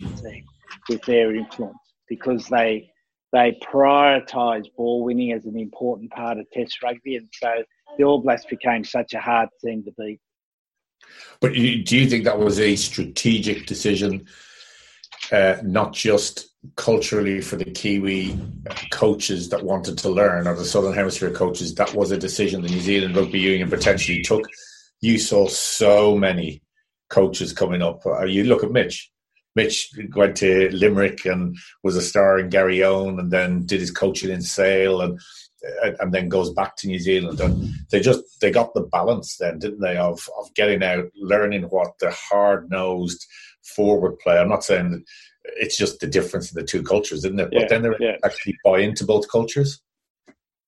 winning 0.01 0.17
team 0.17 0.45
with 0.89 1.03
their 1.03 1.35
influence 1.35 1.77
because 2.09 2.47
they 2.49 2.91
they 3.33 3.57
prioritise 3.73 4.67
ball 4.77 5.05
winning 5.05 5.33
as 5.33 5.47
an 5.47 5.57
important 5.57 6.11
part 6.11 6.39
of 6.39 6.51
Test 6.51 6.83
rugby, 6.83 7.17
and 7.17 7.29
so 7.33 7.63
the 7.97 8.05
All 8.05 8.21
Blacks 8.21 8.45
became 8.45 8.83
such 8.83 9.15
a 9.15 9.21
hard 9.21 9.49
team 9.65 9.85
to 9.85 9.93
beat. 9.99 10.21
But 11.41 11.53
do 11.53 11.61
you 11.97 12.09
think 12.09 12.25
that 12.25 12.39
was 12.39 12.59
a 12.59 12.77
strategic 12.77 13.67
decision, 13.67 14.27
uh, 15.33 15.57
not 15.63 15.93
just 15.93 16.49
culturally 16.77 17.41
for 17.41 17.57
the 17.57 17.65
Kiwi 17.65 18.39
coaches 18.91 19.49
that 19.51 19.63
wanted 19.63 19.97
to 19.99 20.09
learn, 20.09 20.47
or 20.47 20.55
the 20.55 20.65
Southern 20.65 20.93
Hemisphere 20.93 21.31
coaches, 21.31 21.75
that 21.77 21.95
was 21.95 22.11
a 22.11 22.19
decision 22.19 22.63
the 22.63 22.69
New 22.69 22.81
Zealand 22.81 23.17
Rugby 23.17 23.39
Union 23.39 23.71
potentially 23.71 24.23
took. 24.23 24.47
You 25.01 25.19
saw 25.19 25.49
so 25.49 26.17
many 26.17 26.63
coaches 27.09 27.53
coming 27.53 27.83
up. 27.83 28.05
Uh, 28.07 28.25
you 28.25 28.45
look 28.45 28.65
at 28.65 28.73
Mitch. 28.73 29.11
Mitch 29.57 29.91
went 30.15 30.37
to 30.37 30.71
Limerick 30.71 31.25
and 31.25 31.57
was 31.83 31.97
a 31.97 32.03
star 32.03 32.39
in 32.39 32.51
Garryowen, 32.51 33.19
and 33.19 33.31
then 33.31 33.67
did 33.67 33.81
his 33.81 33.91
coaching 33.91 34.31
in 34.31 34.43
Sale, 34.43 35.01
and 35.01 35.21
and 35.99 36.13
then 36.13 36.29
goes 36.29 36.51
back 36.53 36.77
to 36.77 36.87
New 36.87 36.99
Zealand. 36.99 37.41
And 37.41 37.71
they 37.91 38.01
just 38.01 38.23
they 38.41 38.51
got 38.51 38.73
the 38.75 38.83
balance 38.83 39.37
then, 39.39 39.59
didn't 39.59 39.81
they, 39.81 39.97
of 39.97 40.29
of 40.39 40.55
getting 40.55 40.83
out, 40.83 41.07
learning 41.17 41.65
what 41.65 41.99
the 41.99 42.11
hard 42.11 42.71
nosed 42.71 43.27
forward 43.75 44.19
play. 44.21 44.39
I'm 44.39 44.49
not 44.49 44.65
saying 44.65 44.93
that 44.93 45.03
it's 45.45 45.77
just 45.77 46.01
the 46.01 46.07
difference 46.07 46.53
in 46.53 46.61
the 46.61 46.67
two 46.67 46.83
cultures, 46.83 47.25
isn't 47.25 47.41
it? 47.41 47.49
Yeah, 47.53 47.61
but 47.61 47.69
then 47.69 47.83
they 47.83 47.91
yeah. 47.99 48.17
actually 48.25 48.57
buy 48.65 48.81
into 48.81 49.05
both 49.05 49.29
cultures. 49.31 49.81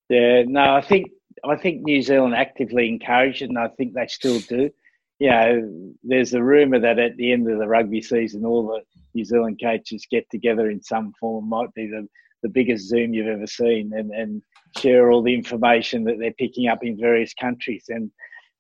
Yeah, 0.09 0.43
no, 0.47 0.75
I 0.75 0.83
think 0.83 1.11
I 1.45 1.57
think 1.57 1.83
New 1.83 2.03
Zealand 2.03 2.35
actively 2.35 2.89
encouraged 2.89 3.43
it, 3.43 3.49
and 3.49 3.59
I 3.59 3.69
think 3.69 3.95
they 3.95 4.07
still 4.07 4.41
do. 4.41 4.71
You 5.19 5.31
know, 5.31 5.95
there's 6.03 6.35
a 6.35 6.43
rumor 6.43 6.79
that 6.81 6.99
at 6.99 7.17
the 7.17 7.33
end 7.33 7.51
of 7.51 7.59
the 7.59 7.67
rugby 7.67 8.01
season, 8.01 8.45
all 8.45 8.67
the 8.67 8.83
New 9.15 9.25
Zealand 9.25 9.61
coaches 9.63 10.07
get 10.11 10.29
together 10.31 10.71
in 10.71 10.83
some 10.83 11.13
form. 11.19 11.45
It 11.45 11.49
might 11.49 11.75
be 11.75 11.87
the, 11.87 12.09
the 12.43 12.49
biggest 12.49 12.89
Zoom 12.89 13.15
you've 13.15 13.27
ever 13.27 13.47
seen, 13.47 13.93
and, 13.95 14.11
and 14.11 14.43
share 14.79 15.11
all 15.11 15.23
the 15.23 15.35
information 15.35 16.05
that 16.05 16.19
they're 16.19 16.33
picking 16.33 16.69
up 16.69 16.83
in 16.83 16.99
various 16.99 17.35
countries. 17.35 17.85
And 17.89 18.11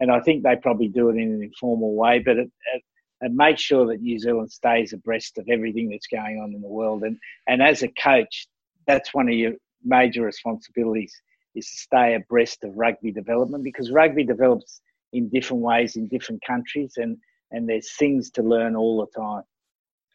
and 0.00 0.10
I 0.10 0.20
think 0.20 0.42
they 0.42 0.56
probably 0.56 0.88
do 0.88 1.10
it 1.10 1.16
in 1.16 1.32
an 1.32 1.42
informal 1.42 1.94
way, 1.94 2.18
but 2.18 2.36
it, 2.36 2.50
it, 2.74 2.82
and 3.20 3.36
make 3.36 3.58
sure 3.58 3.86
that 3.86 4.02
New 4.02 4.18
Zealand 4.18 4.50
stays 4.50 4.92
abreast 4.92 5.38
of 5.38 5.48
everything 5.48 5.88
that's 5.88 6.08
going 6.08 6.40
on 6.42 6.52
in 6.54 6.60
the 6.60 6.68
world. 6.68 7.04
And 7.04 7.18
and 7.46 7.62
as 7.62 7.82
a 7.82 7.88
coach, 7.88 8.48
that's 8.86 9.14
one 9.14 9.28
of 9.28 9.34
your 9.34 9.52
major 9.84 10.22
responsibilities 10.22 11.14
is 11.54 11.68
to 11.71 11.76
stay 11.76 12.14
abreast 12.14 12.64
of 12.64 12.76
rugby 12.76 13.12
development 13.12 13.64
because 13.64 13.90
rugby 13.90 14.25
develops 14.25 14.80
in 15.12 15.28
different 15.28 15.62
ways 15.62 15.97
in 15.97 16.09
different 16.09 16.42
countries 16.47 16.94
and 16.97 17.16
and 17.50 17.68
there's 17.68 17.94
things 17.97 18.30
to 18.30 18.42
learn 18.42 18.75
all 18.75 19.00
the 19.00 19.21
time. 19.21 19.42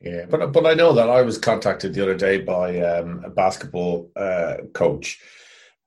Yeah, 0.01 0.25
but 0.29 0.51
but 0.51 0.65
I 0.65 0.73
know 0.73 0.93
that 0.93 1.09
I 1.09 1.21
was 1.21 1.37
contacted 1.37 1.93
the 1.93 2.03
other 2.03 2.15
day 2.15 2.39
by 2.39 2.79
um, 2.81 3.23
a 3.23 3.29
basketball 3.29 4.11
uh, 4.15 4.57
coach 4.73 5.19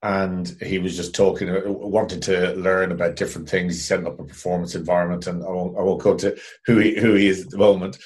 and 0.02 0.56
he 0.62 0.78
was 0.78 0.96
just 0.96 1.14
talking, 1.14 1.48
wanted 1.66 2.22
to 2.22 2.54
learn 2.54 2.90
about 2.90 3.16
different 3.16 3.48
things. 3.48 3.74
He's 3.74 3.84
setting 3.84 4.06
up 4.06 4.18
a 4.18 4.24
performance 4.24 4.74
environment, 4.74 5.26
and 5.26 5.44
I 5.44 5.48
won't, 5.48 5.76
I 5.76 5.82
won't 5.82 6.02
go 6.02 6.16
to 6.16 6.38
who 6.64 6.78
he, 6.78 6.98
who 6.98 7.14
he 7.14 7.28
is 7.28 7.44
at 7.44 7.50
the 7.50 7.58
moment. 7.58 7.98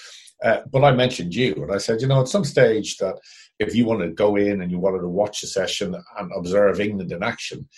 Uh, 0.43 0.61
but 0.73 0.83
I 0.83 0.91
mentioned 0.91 1.35
you, 1.35 1.55
and 1.55 1.73
I 1.73 1.79
said, 1.79 2.01
you 2.01 2.09
know, 2.09 2.21
at 2.21 2.29
some 2.29 2.45
stage 2.45 2.97
that 2.99 3.19
if 3.59 3.75
you 3.75 3.87
wanted 3.87 4.07
to 4.07 4.13
go 4.13 4.37
in 4.37 4.61
and 4.61 4.71
you 4.71 4.79
wanted 4.79 5.01
to 5.01 5.09
watch 5.09 5.43
a 5.43 5.47
session 5.47 5.95
and 6.19 6.31
observe 6.37 6.81
England 6.81 7.13
in 7.13 7.23
action, 7.23 7.69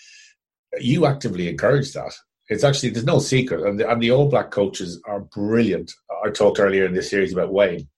you 0.79 1.05
actively 1.05 1.49
encourage 1.49 1.93
that. 1.93 2.13
It's 2.49 2.63
actually 2.63 2.89
there's 2.89 3.05
no 3.05 3.19
secret, 3.19 3.65
and 3.65 3.79
the, 3.79 3.89
and 3.89 4.01
the 4.01 4.11
All 4.11 4.29
Black 4.29 4.51
coaches 4.51 5.01
are 5.05 5.19
brilliant. 5.19 5.91
I 6.25 6.29
talked 6.29 6.59
earlier 6.59 6.85
in 6.85 6.93
this 6.93 7.09
series 7.09 7.33
about 7.33 7.51
Wayne. 7.51 7.89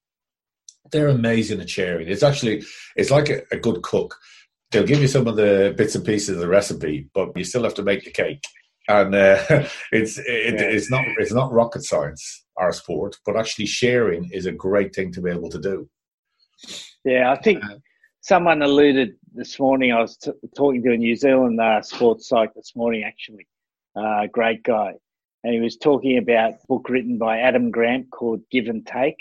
They're 0.91 1.09
amazing 1.09 1.61
at 1.61 1.69
sharing. 1.69 2.07
It's 2.07 2.23
actually 2.23 2.63
it's 2.95 3.11
like 3.11 3.29
a, 3.29 3.41
a 3.51 3.57
good 3.57 3.83
cook 3.83 4.17
they'll 4.71 4.85
give 4.85 5.01
you 5.01 5.07
some 5.07 5.27
of 5.27 5.35
the 5.35 5.73
bits 5.77 5.95
and 5.95 6.05
pieces 6.05 6.29
of 6.29 6.39
the 6.39 6.47
recipe, 6.47 7.09
but 7.13 7.35
you 7.35 7.43
still 7.43 7.63
have 7.63 7.73
to 7.75 7.83
make 7.83 8.03
the 8.03 8.11
cake. 8.11 8.43
And 8.87 9.13
uh, 9.13 9.43
it's 9.91 10.17
it, 10.17 10.55
yeah. 10.55 10.61
it's 10.61 10.89
not 10.89 11.03
it's 11.17 11.33
not 11.33 11.51
rocket 11.51 11.83
science 11.83 12.45
our 12.57 12.71
sport, 12.71 13.17
but 13.25 13.37
actually 13.37 13.67
sharing 13.67 14.29
is 14.31 14.45
a 14.45 14.51
great 14.51 14.93
thing 14.93 15.11
to 15.13 15.21
be 15.21 15.31
able 15.31 15.49
to 15.49 15.59
do. 15.59 15.89
Yeah, 17.05 17.31
I 17.31 17.41
think 17.41 17.63
uh, 17.63 17.75
someone 18.21 18.61
alluded 18.61 19.15
this 19.33 19.59
morning. 19.59 19.91
I 19.91 20.01
was 20.01 20.17
t- 20.17 20.31
talking 20.55 20.83
to 20.83 20.91
a 20.91 20.97
New 20.97 21.15
Zealand 21.15 21.59
uh, 21.59 21.81
sports 21.81 22.27
site 22.27 22.53
this 22.55 22.73
morning, 22.75 23.03
actually, 23.03 23.47
uh, 23.95 24.27
great 24.31 24.63
guy, 24.63 24.93
and 25.43 25.53
he 25.53 25.59
was 25.59 25.77
talking 25.77 26.17
about 26.17 26.53
a 26.53 26.67
book 26.67 26.89
written 26.89 27.17
by 27.17 27.39
Adam 27.39 27.71
Grant 27.71 28.11
called 28.11 28.41
Give 28.51 28.67
and 28.67 28.85
Take, 28.85 29.17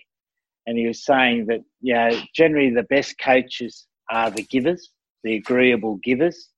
and 0.67 0.77
he 0.77 0.87
was 0.87 1.05
saying 1.05 1.47
that 1.47 1.61
yeah, 1.81 2.21
generally 2.35 2.71
the 2.71 2.83
best 2.85 3.19
coaches 3.19 3.87
are 4.11 4.31
the 4.31 4.43
givers 4.43 4.91
the 5.25 5.37
agreeable 5.37 5.97
givers 6.03 6.49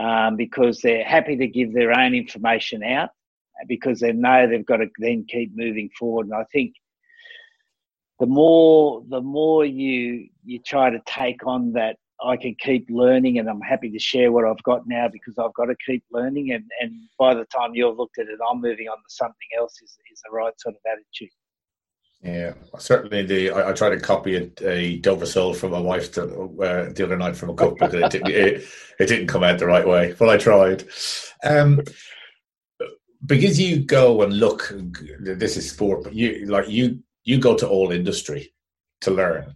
um, 0.00 0.36
because 0.36 0.80
they're 0.80 1.04
happy 1.04 1.36
to 1.36 1.46
give 1.46 1.72
their 1.72 1.92
own 1.92 2.14
information 2.14 2.82
out 2.82 3.10
because 3.68 4.00
they 4.00 4.12
know 4.12 4.46
they've 4.46 4.66
got 4.66 4.78
to 4.78 4.86
then 4.98 5.24
keep 5.28 5.52
moving 5.54 5.88
forward. 5.98 6.26
And 6.26 6.34
I 6.34 6.44
think 6.52 6.74
the 8.22 8.26
more 8.26 9.02
the 9.08 9.20
more 9.20 9.64
you 9.64 10.28
you 10.44 10.60
try 10.64 10.88
to 10.88 11.00
take 11.06 11.44
on 11.44 11.72
that 11.72 11.96
I 12.24 12.36
can 12.36 12.54
keep 12.56 12.86
learning 12.88 13.40
and 13.40 13.48
I'm 13.50 13.60
happy 13.60 13.90
to 13.90 13.98
share 13.98 14.30
what 14.30 14.44
I've 14.44 14.62
got 14.62 14.82
now 14.86 15.08
because 15.12 15.34
I've 15.38 15.52
got 15.54 15.64
to 15.64 15.74
keep 15.84 16.04
learning 16.12 16.52
and, 16.52 16.64
and 16.80 16.92
by 17.18 17.34
the 17.34 17.44
time 17.46 17.74
you've 17.74 17.96
looked 17.96 18.18
at 18.20 18.28
it 18.28 18.38
I'm 18.48 18.60
moving 18.60 18.86
on 18.86 18.98
to 18.98 19.08
something 19.08 19.48
else 19.58 19.72
is, 19.82 19.98
is 20.12 20.22
the 20.24 20.30
right 20.30 20.52
sort 20.60 20.76
of 20.76 20.80
attitude. 20.86 21.34
Yeah, 22.22 22.52
certainly. 22.78 23.26
The 23.26 23.50
I, 23.50 23.70
I 23.70 23.72
tried 23.72 23.90
to 23.90 23.98
copy 23.98 24.36
a, 24.36 25.00
a 25.00 25.26
Soul 25.26 25.52
from 25.52 25.72
my 25.72 25.80
wife 25.80 26.12
to, 26.12 26.22
uh, 26.22 26.92
the 26.92 27.02
other 27.02 27.16
night 27.16 27.34
from 27.34 27.50
a 27.50 27.54
cookbook, 27.54 27.92
and 27.92 28.04
it 28.04 28.12
didn't, 28.12 28.28
it, 28.28 28.64
it, 29.00 29.06
didn't 29.06 29.26
come 29.26 29.42
out 29.42 29.58
the 29.58 29.66
right 29.66 29.84
way. 29.84 30.14
But 30.16 30.28
I 30.28 30.36
tried. 30.36 30.84
Um, 31.42 31.80
because 33.26 33.58
you 33.58 33.80
go 33.80 34.22
and 34.22 34.32
look, 34.38 34.72
this 35.18 35.56
is 35.56 35.68
sport, 35.68 36.04
but 36.04 36.14
you 36.14 36.46
like 36.46 36.68
you 36.68 37.02
you 37.24 37.38
go 37.38 37.56
to 37.56 37.68
all 37.68 37.92
industry 37.92 38.52
to 39.02 39.10
learn. 39.10 39.54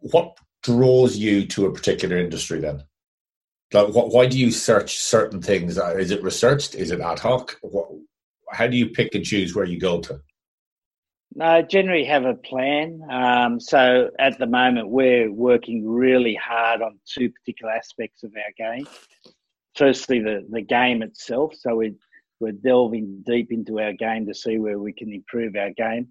What 0.00 0.36
draws 0.62 1.16
you 1.16 1.46
to 1.46 1.66
a 1.66 1.72
particular 1.72 2.18
industry 2.18 2.60
then? 2.60 2.84
Like, 3.72 3.88
what, 3.88 4.10
why 4.10 4.26
do 4.26 4.38
you 4.38 4.50
search 4.50 4.98
certain 4.98 5.40
things? 5.40 5.78
Is 5.78 6.10
it 6.10 6.22
researched? 6.22 6.74
Is 6.74 6.90
it 6.90 7.00
ad 7.00 7.18
hoc? 7.18 7.56
What, 7.62 7.88
how 8.50 8.66
do 8.66 8.76
you 8.76 8.90
pick 8.90 9.14
and 9.14 9.24
choose 9.24 9.54
where 9.54 9.64
you 9.64 9.78
go 9.78 10.00
to? 10.00 10.20
I 11.40 11.62
generally 11.62 12.04
have 12.04 12.26
a 12.26 12.34
plan. 12.34 13.00
Um, 13.10 13.58
so 13.58 14.10
at 14.18 14.38
the 14.38 14.46
moment, 14.46 14.90
we're 14.90 15.32
working 15.32 15.88
really 15.88 16.34
hard 16.34 16.82
on 16.82 16.98
two 17.06 17.30
particular 17.30 17.72
aspects 17.72 18.22
of 18.22 18.32
our 18.36 18.74
game. 18.74 18.86
Firstly, 19.74 20.20
the, 20.20 20.46
the 20.50 20.60
game 20.60 21.02
itself. 21.02 21.54
So 21.54 21.76
we, 21.76 21.94
we're 22.40 22.52
delving 22.52 23.22
deep 23.24 23.50
into 23.50 23.80
our 23.80 23.94
game 23.94 24.26
to 24.26 24.34
see 24.34 24.58
where 24.58 24.78
we 24.78 24.92
can 24.92 25.10
improve 25.10 25.56
our 25.56 25.70
game. 25.70 26.08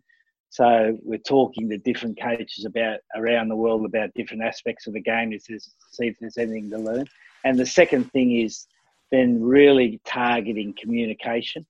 So 0.51 0.98
we're 1.01 1.17
talking 1.17 1.70
to 1.70 1.77
different 1.77 2.20
coaches 2.22 2.65
about 2.65 3.00
around 3.15 3.48
the 3.48 3.55
world 3.55 3.86
about 3.86 4.13
different 4.15 4.43
aspects 4.43 4.86
of 4.86 4.93
the 4.93 5.01
game 5.01 5.31
to 5.31 5.39
see 5.39 6.08
if 6.08 6.17
there's 6.20 6.38
anything 6.38 6.70
to 6.72 6.77
learn. 6.77 7.05
And 7.46 7.58
the 7.58 7.65
second 7.65 8.12
thing 8.12 8.38
is 8.38 8.67
then 9.12 9.41
really 9.41 10.01
targeting 10.05 10.75
communication 10.79 11.65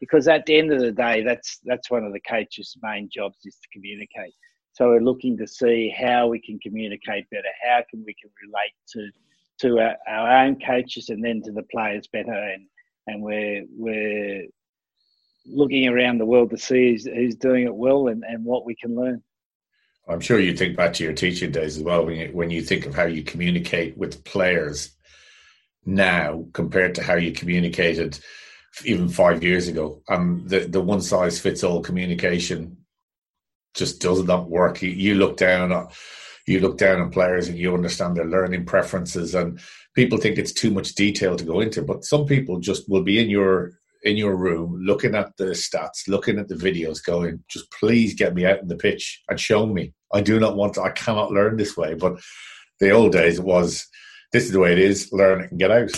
because 0.00 0.26
at 0.26 0.44
the 0.46 0.58
end 0.58 0.72
of 0.72 0.80
the 0.80 0.90
day, 0.90 1.22
that's 1.22 1.60
that's 1.64 1.92
one 1.92 2.02
of 2.04 2.12
the 2.12 2.20
coaches' 2.20 2.76
main 2.82 3.08
jobs 3.08 3.38
is 3.44 3.54
to 3.54 3.68
communicate. 3.72 4.34
So 4.72 4.88
we're 4.88 5.00
looking 5.00 5.38
to 5.38 5.46
see 5.46 5.94
how 5.96 6.26
we 6.26 6.40
can 6.40 6.58
communicate 6.58 7.30
better, 7.30 7.48
how 7.64 7.82
can 7.88 8.04
we 8.04 8.14
can 8.20 8.30
relate 8.42 8.74
to 8.94 9.10
to 9.60 9.78
our, 9.78 9.96
our, 10.08 10.44
own 10.44 10.58
coaches 10.58 11.08
and 11.08 11.24
then 11.24 11.40
to 11.42 11.52
the 11.52 11.62
players 11.70 12.08
better. 12.08 12.32
And, 12.32 12.66
and 13.06 13.22
we're, 13.22 13.64
we're 13.70 14.46
looking 15.46 15.88
around 15.88 16.18
the 16.18 16.26
world 16.26 16.50
to 16.50 16.58
see 16.58 16.92
who's, 16.92 17.04
who's 17.06 17.36
doing 17.36 17.64
it 17.64 17.74
well 17.74 18.08
and, 18.08 18.24
and 18.24 18.44
what 18.44 18.64
we 18.64 18.74
can 18.74 18.94
learn. 18.94 19.22
I'm 20.08 20.20
sure 20.20 20.38
you 20.38 20.54
think 20.56 20.76
back 20.76 20.92
to 20.94 21.04
your 21.04 21.14
teaching 21.14 21.50
days 21.50 21.76
as 21.78 21.82
well 21.82 22.04
when 22.04 22.16
you, 22.16 22.28
when 22.32 22.50
you 22.50 22.62
think 22.62 22.86
of 22.86 22.94
how 22.94 23.04
you 23.04 23.22
communicate 23.22 23.96
with 23.96 24.24
players 24.24 24.90
now 25.86 26.46
compared 26.52 26.94
to 26.96 27.02
how 27.02 27.14
you 27.14 27.32
communicated 27.32 28.18
even 28.84 29.08
five 29.08 29.42
years 29.42 29.68
ago. 29.68 30.02
Um, 30.08 30.42
the 30.46 30.60
the 30.60 30.80
one 30.80 31.00
size 31.00 31.38
fits 31.40 31.62
all 31.62 31.80
communication 31.80 32.78
just 33.74 34.00
does 34.00 34.22
not 34.24 34.48
work. 34.48 34.82
You, 34.82 34.90
you 34.90 35.14
look 35.14 35.36
down 35.36 35.72
on 35.72 35.88
you 36.46 36.60
look 36.60 36.76
down 36.76 37.00
on 37.00 37.10
players 37.10 37.48
and 37.48 37.56
you 37.56 37.72
understand 37.72 38.16
their 38.16 38.26
learning 38.26 38.66
preferences, 38.66 39.34
and 39.34 39.60
people 39.94 40.18
think 40.18 40.38
it's 40.38 40.52
too 40.52 40.70
much 40.70 40.94
detail 40.94 41.36
to 41.36 41.44
go 41.44 41.60
into. 41.60 41.82
But 41.82 42.04
some 42.04 42.26
people 42.26 42.60
just 42.60 42.88
will 42.88 43.02
be 43.02 43.18
in 43.20 43.30
your 43.30 43.72
in 44.04 44.16
your 44.16 44.36
room 44.36 44.78
looking 44.82 45.14
at 45.14 45.36
the 45.36 45.46
stats, 45.46 46.06
looking 46.08 46.38
at 46.38 46.48
the 46.48 46.54
videos, 46.54 47.04
going, 47.04 47.42
just 47.48 47.70
please 47.72 48.14
get 48.14 48.34
me 48.34 48.46
out 48.46 48.60
in 48.60 48.68
the 48.68 48.76
pitch 48.76 49.22
and 49.28 49.40
show 49.40 49.66
me. 49.66 49.92
I 50.12 50.20
do 50.20 50.38
not 50.38 50.56
want 50.56 50.74
to, 50.74 50.82
I 50.82 50.90
cannot 50.90 51.32
learn 51.32 51.56
this 51.56 51.76
way. 51.76 51.94
But 51.94 52.20
the 52.80 52.90
old 52.90 53.12
days 53.12 53.40
was 53.40 53.86
this 54.32 54.44
is 54.44 54.52
the 54.52 54.60
way 54.60 54.72
it 54.72 54.78
is, 54.78 55.12
learn 55.12 55.42
it 55.42 55.50
and 55.50 55.58
get 55.58 55.70
out. 55.70 55.90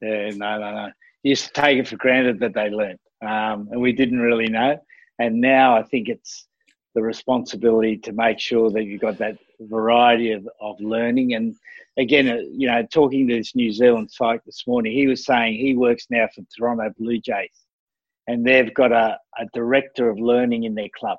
Yeah, 0.00 0.30
no, 0.30 0.58
no, 0.58 0.72
no. 0.72 0.86
You 1.22 1.30
used 1.30 1.46
to 1.46 1.60
take 1.60 1.78
it 1.78 1.88
for 1.88 1.96
granted 1.96 2.40
that 2.40 2.54
they 2.54 2.70
learned. 2.70 2.98
Um, 3.20 3.68
and 3.70 3.80
we 3.80 3.92
didn't 3.92 4.20
really 4.20 4.48
know. 4.48 4.78
And 5.18 5.40
now 5.40 5.76
I 5.76 5.82
think 5.82 6.08
it's 6.08 6.46
the 6.94 7.02
responsibility 7.02 7.98
to 7.98 8.12
make 8.12 8.38
sure 8.38 8.70
that 8.70 8.84
you've 8.84 9.00
got 9.00 9.18
that 9.18 9.36
variety 9.66 10.32
of, 10.32 10.48
of 10.60 10.80
learning. 10.80 11.34
And 11.34 11.54
again, 11.96 12.28
uh, 12.28 12.36
you 12.50 12.66
know, 12.66 12.86
talking 12.92 13.28
to 13.28 13.36
this 13.36 13.54
New 13.54 13.72
Zealand 13.72 14.10
psych 14.10 14.44
this 14.44 14.66
morning, 14.66 14.92
he 14.92 15.06
was 15.06 15.24
saying 15.24 15.54
he 15.54 15.76
works 15.76 16.06
now 16.10 16.28
for 16.34 16.42
Toronto 16.56 16.92
Blue 16.98 17.18
Jays, 17.18 17.66
and 18.26 18.44
they've 18.46 18.72
got 18.74 18.92
a, 18.92 19.18
a 19.38 19.46
director 19.52 20.08
of 20.08 20.18
learning 20.18 20.64
in 20.64 20.74
their 20.74 20.90
club, 20.98 21.18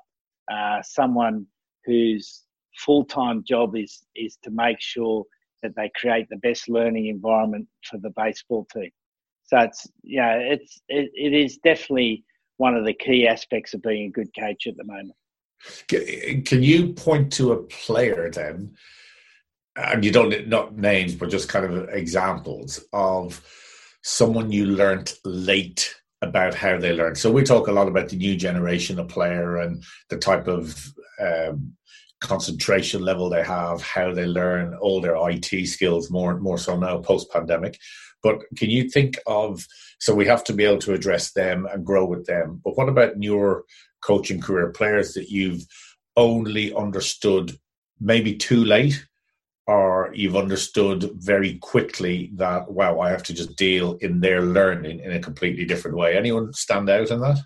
uh, 0.50 0.82
someone 0.82 1.46
whose 1.84 2.44
full 2.78 3.04
time 3.04 3.44
job 3.44 3.76
is 3.76 4.02
is 4.14 4.36
to 4.42 4.50
make 4.50 4.80
sure 4.80 5.24
that 5.62 5.74
they 5.76 5.90
create 5.94 6.28
the 6.30 6.36
best 6.36 6.68
learning 6.68 7.06
environment 7.06 7.68
for 7.84 7.98
the 7.98 8.10
baseball 8.16 8.66
team. 8.72 8.90
So 9.44 9.58
it's 9.58 9.86
yeah, 10.02 10.34
it's 10.36 10.80
it, 10.88 11.10
it 11.14 11.34
is 11.34 11.58
definitely 11.58 12.24
one 12.56 12.76
of 12.76 12.84
the 12.84 12.94
key 12.94 13.26
aspects 13.26 13.74
of 13.74 13.82
being 13.82 14.06
a 14.06 14.10
good 14.10 14.30
coach 14.38 14.66
at 14.66 14.76
the 14.76 14.84
moment. 14.84 15.14
Can 15.88 16.62
you 16.62 16.92
point 16.92 17.32
to 17.34 17.52
a 17.52 17.62
player 17.64 18.30
then, 18.30 18.74
and 19.76 20.04
you 20.04 20.12
don't 20.12 20.48
not 20.48 20.76
names, 20.76 21.14
but 21.14 21.30
just 21.30 21.48
kind 21.48 21.64
of 21.64 21.88
examples 21.90 22.82
of 22.92 23.44
someone 24.02 24.50
you 24.50 24.66
learnt 24.66 25.14
late 25.24 25.94
about 26.22 26.54
how 26.54 26.78
they 26.78 26.92
learn. 26.92 27.14
So 27.14 27.30
we 27.30 27.42
talk 27.42 27.68
a 27.68 27.72
lot 27.72 27.88
about 27.88 28.08
the 28.08 28.16
new 28.16 28.36
generation 28.36 28.98
of 28.98 29.08
player 29.08 29.56
and 29.56 29.82
the 30.08 30.18
type 30.18 30.48
of 30.48 30.92
um, 31.20 31.72
concentration 32.20 33.02
level 33.02 33.30
they 33.30 33.42
have, 33.42 33.80
how 33.82 34.12
they 34.12 34.26
learn 34.26 34.74
all 34.74 35.00
their 35.00 35.16
IT 35.30 35.66
skills 35.66 36.10
more 36.10 36.38
more 36.38 36.58
so 36.58 36.76
now 36.76 36.98
post 36.98 37.30
pandemic. 37.30 37.78
But 38.22 38.40
can 38.56 38.70
you 38.70 38.88
think 38.88 39.18
of 39.26 39.66
so 40.00 40.14
we 40.14 40.26
have 40.26 40.44
to 40.44 40.52
be 40.52 40.64
able 40.64 40.78
to 40.78 40.94
address 40.94 41.32
them 41.32 41.66
and 41.70 41.84
grow 41.84 42.06
with 42.06 42.26
them. 42.26 42.60
But 42.64 42.76
what 42.76 42.88
about 42.88 43.22
your 43.22 43.64
coaching 44.02 44.40
career 44.40 44.70
players 44.70 45.12
that 45.14 45.28
you've 45.28 45.62
only 46.16 46.74
understood 46.74 47.52
maybe 48.00 48.34
too 48.34 48.64
late 48.64 49.06
or 49.66 50.10
you've 50.14 50.36
understood 50.36 51.10
very 51.16 51.58
quickly 51.58 52.30
that 52.34 52.70
wow 52.70 52.98
i 53.00 53.10
have 53.10 53.22
to 53.22 53.34
just 53.34 53.54
deal 53.56 53.96
in 54.00 54.20
their 54.20 54.40
learning 54.40 55.00
in 55.00 55.12
a 55.12 55.20
completely 55.20 55.64
different 55.64 55.96
way 55.96 56.16
anyone 56.16 56.52
stand 56.52 56.88
out 56.88 57.10
in 57.10 57.20
that 57.20 57.38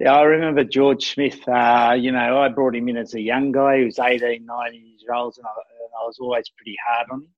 yeah 0.00 0.14
i 0.14 0.22
remember 0.22 0.64
george 0.64 1.12
smith 1.12 1.46
uh, 1.48 1.94
you 1.96 2.10
know 2.10 2.40
i 2.40 2.48
brought 2.48 2.74
him 2.74 2.88
in 2.88 2.96
as 2.96 3.14
a 3.14 3.20
young 3.20 3.52
guy 3.52 3.78
he 3.78 3.84
was 3.84 3.98
18 3.98 4.44
19 4.44 4.86
years 4.86 5.04
old 5.14 5.34
and 5.38 5.46
I, 5.46 5.50
and 5.50 5.90
I 6.02 6.06
was 6.06 6.18
always 6.20 6.50
pretty 6.56 6.76
hard 6.84 7.06
on 7.10 7.22
him 7.22 7.28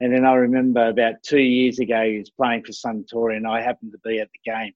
and 0.00 0.12
then 0.12 0.24
i 0.24 0.34
remember 0.34 0.88
about 0.88 1.14
two 1.22 1.40
years 1.40 1.78
ago 1.78 2.04
he 2.04 2.18
was 2.18 2.30
playing 2.30 2.62
for 2.62 2.72
suntory 2.72 3.36
and 3.36 3.46
i 3.46 3.60
happened 3.60 3.92
to 3.92 3.98
be 4.04 4.20
at 4.20 4.28
the 4.32 4.50
game 4.50 4.72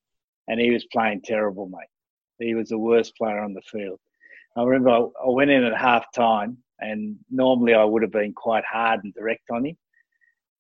and 0.49 0.61
he 0.61 0.71
was 0.71 0.85
playing 0.93 1.21
terrible 1.23 1.69
mate 1.69 1.89
he 2.43 2.55
was 2.55 2.69
the 2.69 2.79
worst 2.79 3.17
player 3.17 3.41
on 3.41 3.55
the 3.55 3.63
field. 3.63 3.99
I 4.57 4.63
remember 4.63 4.91
I, 4.91 5.29
went 5.29 5.51
in 5.51 5.65
at 5.65 5.77
half 5.77 6.13
time, 6.13 6.59
and 6.81 7.17
normally 7.31 7.75
I 7.75 7.85
would 7.85 8.03
have 8.03 8.13
been 8.13 8.35
quite 8.35 8.65
hard 8.65 9.01
and 9.05 9.15
direct 9.15 9.51
on 9.51 9.67
him. 9.67 9.77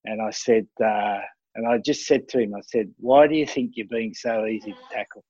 And 0.04 0.22
I 0.22 0.30
said, 0.30 0.66
uh, 0.82 1.20
and 1.54 1.66
I 1.66 1.78
just 1.78 2.06
said 2.06 2.28
to 2.30 2.40
him, 2.40 2.54
I 2.54 2.60
said, 2.62 2.90
why 2.98 3.26
do 3.26 3.34
you 3.34 3.46
think 3.46 3.72
you're 3.74 3.86
being 3.86 4.14
so 4.14 4.46
easy 4.46 4.72
to 4.72 4.78
tackle? 4.90 5.24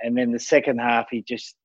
And 0.00 0.16
then 0.16 0.30
the 0.30 0.38
second 0.38 0.78
half, 0.78 1.06
he 1.10 1.22
just 1.22 1.56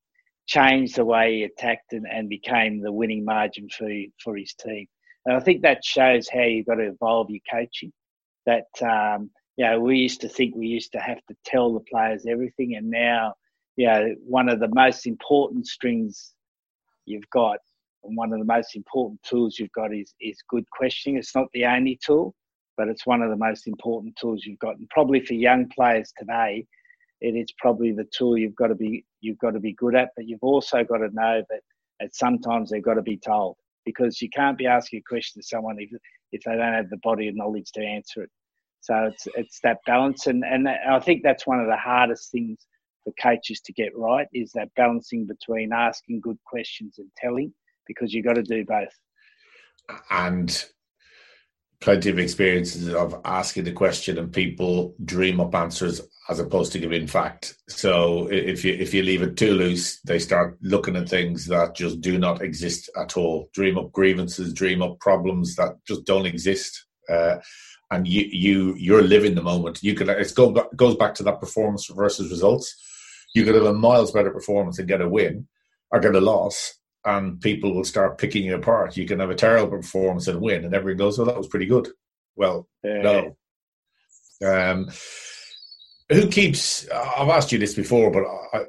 changed 0.48 0.96
the 0.96 1.06
way 1.06 1.36
he 1.36 1.44
attacked 1.44 1.92
and, 1.94 2.08
and 2.10 2.30
became 2.30 2.82
the 2.82 2.92
winning 2.92 3.26
margin 3.26 3.68
for, 3.70 3.90
for 4.24 4.38
his 4.38 4.54
team. 4.54 4.88
And 5.26 5.38
I 5.38 5.40
think 5.40 5.62
that 5.62 5.84
shows 5.84 6.28
how 6.30 6.42
you've 6.42 6.66
got 6.66 6.76
to 6.76 6.88
evolve 6.88 7.30
your 7.30 7.42
coaching. 7.50 7.94
That, 8.46 8.66
um, 8.82 9.30
you 9.58 9.66
know, 9.66 9.80
we 9.80 9.98
used 9.98 10.22
to 10.22 10.30
think 10.30 10.56
we 10.56 10.68
used 10.68 10.92
to 10.94 11.00
have 11.00 11.20
to 11.28 11.36
tell 11.46 11.74
the 11.74 11.82
players 11.82 12.26
everything, 12.28 12.76
and 12.76 12.90
now 12.90 13.34
you 13.76 13.88
know, 13.88 14.16
one 14.26 14.50
of 14.50 14.60
the 14.60 14.70
most 14.74 15.08
important 15.08 15.68
strings 15.68 16.34
you've 17.06 17.30
got 17.32 17.58
and 18.04 18.18
one 18.18 18.34
of 18.34 18.40
the 18.40 18.46
most 18.46 18.76
important 18.76 19.22
tools 19.24 19.58
you've 19.60 19.72
got 19.72 19.94
is, 19.94 20.14
is 20.20 20.38
good 20.50 20.70
questioning. 20.72 21.18
It's 21.18 21.36
not 21.36 21.48
the 21.54 21.66
only 21.66 22.00
tool, 22.04 22.34
but 22.78 22.88
it's 22.88 23.06
one 23.06 23.22
of 23.22 23.30
the 23.30 23.38
most 23.38 23.68
important 23.68 24.16
tools 24.20 24.44
you've 24.46 24.60
got. 24.60 24.78
And 24.78 24.90
probably 24.90 25.24
for 25.24 25.34
young 25.34 25.70
players 25.70 26.12
today, 26.18 26.66
it 27.22 27.36
is 27.36 27.48
probably 27.60 27.92
the 27.92 28.08
tool 28.16 28.38
you've 28.38 28.56
got 28.56 28.68
to 28.68 28.76
be 28.76 29.06
you've 29.22 29.38
got 29.38 29.52
to 29.52 29.60
be 29.60 29.74
good 29.74 29.96
at. 29.96 30.10
But 30.16 30.28
you've 30.28 30.44
also 30.44 30.84
got 30.84 30.98
to 30.98 31.10
know 31.14 31.44
that, 31.50 31.62
that 32.00 32.16
sometimes 32.16 32.72
they've 32.72 32.84
got 32.84 32.96
to 32.96 33.04
be 33.04 33.18
told 33.18 33.58
because 33.86 34.22
you 34.22 34.30
can't 34.30 34.58
be 34.58 34.68
asking 34.68 35.00
a 35.00 35.10
question 35.10 35.42
to 35.42 35.48
someone 35.48 35.78
if, 35.80 35.90
if 36.32 36.42
they 36.44 36.56
don't 36.56 36.74
have 36.74 36.90
the 36.90 36.98
body 36.98 37.28
of 37.28 37.36
knowledge 37.36 37.72
to 37.74 37.82
answer 37.82 38.24
it. 38.24 38.30
So 38.82 38.96
it's 39.12 39.28
it's 39.36 39.60
that 39.64 39.78
balance, 39.86 40.26
and 40.26 40.44
and 40.44 40.68
I 40.68 41.00
think 41.00 41.22
that's 41.24 41.46
one 41.46 41.60
of 41.60 41.68
the 41.68 41.78
hardest 41.78 42.32
things 42.32 42.66
for 43.04 43.14
coaches 43.22 43.62
to 43.62 43.74
get 43.74 43.96
right 43.96 44.28
is 44.34 44.52
that 44.54 44.74
balancing 44.76 45.28
between 45.28 45.72
asking 45.72 46.22
good 46.22 46.38
questions 46.46 46.96
and 46.98 47.08
telling 47.18 47.54
because 47.88 48.14
you've 48.14 48.26
got 48.26 48.36
to 48.36 48.44
do 48.44 48.66
both. 48.66 48.94
And 50.10 50.66
plenty 51.82 52.10
of 52.10 52.20
experiences 52.20 52.94
of 52.94 53.20
asking 53.26 53.64
the 53.64 53.72
question 53.72 54.18
and 54.18 54.32
people 54.32 54.96
dream 55.04 55.42
up 55.42 55.54
answers 55.56 56.00
as 56.30 56.40
opposed 56.40 56.72
to 56.72 56.80
giving 56.80 57.08
fact. 57.08 57.56
So 57.68 58.28
if 58.32 58.64
you 58.64 58.74
if 58.74 58.94
you 58.94 59.04
leave 59.04 59.22
it 59.22 59.36
too 59.36 59.54
loose, 59.54 60.00
they 60.02 60.20
start 60.20 60.58
looking 60.62 60.96
at 60.96 61.10
things 61.10 61.48
that 61.48 61.76
just 61.76 62.00
do 62.00 62.18
not 62.18 62.42
exist 62.42 62.90
at 62.98 63.18
all. 63.18 63.50
Dream 63.54 63.78
up 63.78 63.92
grievances, 63.92 64.54
dream 64.54 64.82
up 64.82 65.00
problems 65.00 65.56
that 65.56 65.76
just 65.88 66.06
don't 66.06 66.26
exist. 66.26 66.86
Uh, 67.10 67.38
and 67.90 68.08
you 68.08 68.26
you 68.32 68.76
you're 68.78 69.02
living 69.02 69.36
the 69.36 69.42
moment. 69.42 69.84
You 69.84 69.96
can 69.96 70.10
it's 70.10 70.32
go 70.32 70.52
goes 70.76 70.96
back 70.96 71.16
to 71.16 71.24
that 71.24 71.42
performance 71.42 71.88
versus 71.88 72.30
results 72.30 72.76
you 73.34 73.46
could 73.46 73.56
have 73.56 73.66
a 73.66 73.74
miles 73.74 74.12
better 74.12 74.32
performance 74.32 74.80
and 74.80 74.88
get 74.88 75.02
a 75.02 75.10
win 75.10 75.48
or 75.92 76.00
get 76.00 76.16
a 76.16 76.22
loss, 76.22 76.74
and 77.06 77.42
people 77.42 77.74
will 77.74 77.84
start 77.84 78.18
picking 78.18 78.44
you 78.44 78.56
apart. 78.56 78.98
You 78.98 79.06
can 79.06 79.20
have 79.20 79.30
a 79.30 79.36
terrible 79.36 79.78
performance 79.78 80.28
and 80.28 80.42
win, 80.42 80.66
and 80.66 80.74
everyone 80.74 80.98
goes, 80.98 81.18
"Well, 81.18 81.28
that 81.28 81.38
was 81.38 81.48
pretty 81.48 81.66
good." 81.66 81.90
Well, 82.36 82.68
no. 82.84 83.38
Um, 84.44 84.90
who 86.10 86.28
keeps? 86.28 86.90
I've 86.90 87.30
asked 87.30 87.52
you 87.52 87.60
this 87.60 87.76
before, 87.76 88.12
but 88.12 88.24
I, 88.54 88.66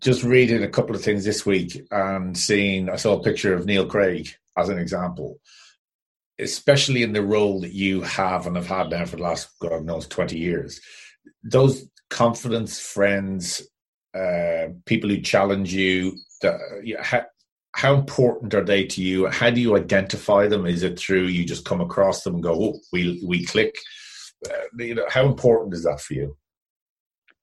just 0.00 0.22
reading 0.22 0.62
a 0.62 0.68
couple 0.68 0.96
of 0.96 1.02
things 1.02 1.24
this 1.24 1.44
week 1.44 1.82
and 1.90 2.36
seeing, 2.36 2.88
I 2.88 2.96
saw 2.96 3.18
a 3.18 3.22
picture 3.22 3.54
of 3.54 3.66
Neil 3.66 3.86
Craig 3.86 4.30
as 4.56 4.68
an 4.68 4.78
example 4.78 5.40
especially 6.40 7.02
in 7.02 7.12
the 7.12 7.22
role 7.22 7.60
that 7.60 7.72
you 7.72 8.00
have 8.02 8.46
and 8.46 8.56
have 8.56 8.66
had 8.66 8.90
now 8.90 9.04
for 9.04 9.16
the 9.16 9.22
last 9.22 9.50
God 9.60 9.84
knows 9.84 10.06
twenty 10.06 10.38
years. 10.38 10.80
Those 11.42 11.86
confidence 12.08 12.80
friends, 12.80 13.62
uh, 14.14 14.68
people 14.86 15.10
who 15.10 15.20
challenge 15.20 15.72
you? 15.72 16.16
How, 17.00 17.24
how, 17.74 17.94
important 17.94 18.54
are 18.54 18.64
they 18.64 18.84
to 18.86 19.02
you? 19.02 19.26
How 19.28 19.50
do 19.50 19.60
you 19.60 19.76
identify 19.76 20.48
them? 20.48 20.66
Is 20.66 20.82
it 20.82 20.98
through 20.98 21.26
you 21.26 21.44
just 21.44 21.64
come 21.64 21.80
across 21.80 22.22
them 22.22 22.34
and 22.34 22.42
go, 22.42 22.54
oh, 22.54 22.80
we 22.92 23.22
we 23.24 23.44
click? 23.44 23.76
Uh, 24.48 24.54
you 24.78 24.94
know, 24.94 25.06
how 25.08 25.26
important 25.26 25.74
is 25.74 25.84
that 25.84 26.00
for 26.00 26.14
you? 26.14 26.36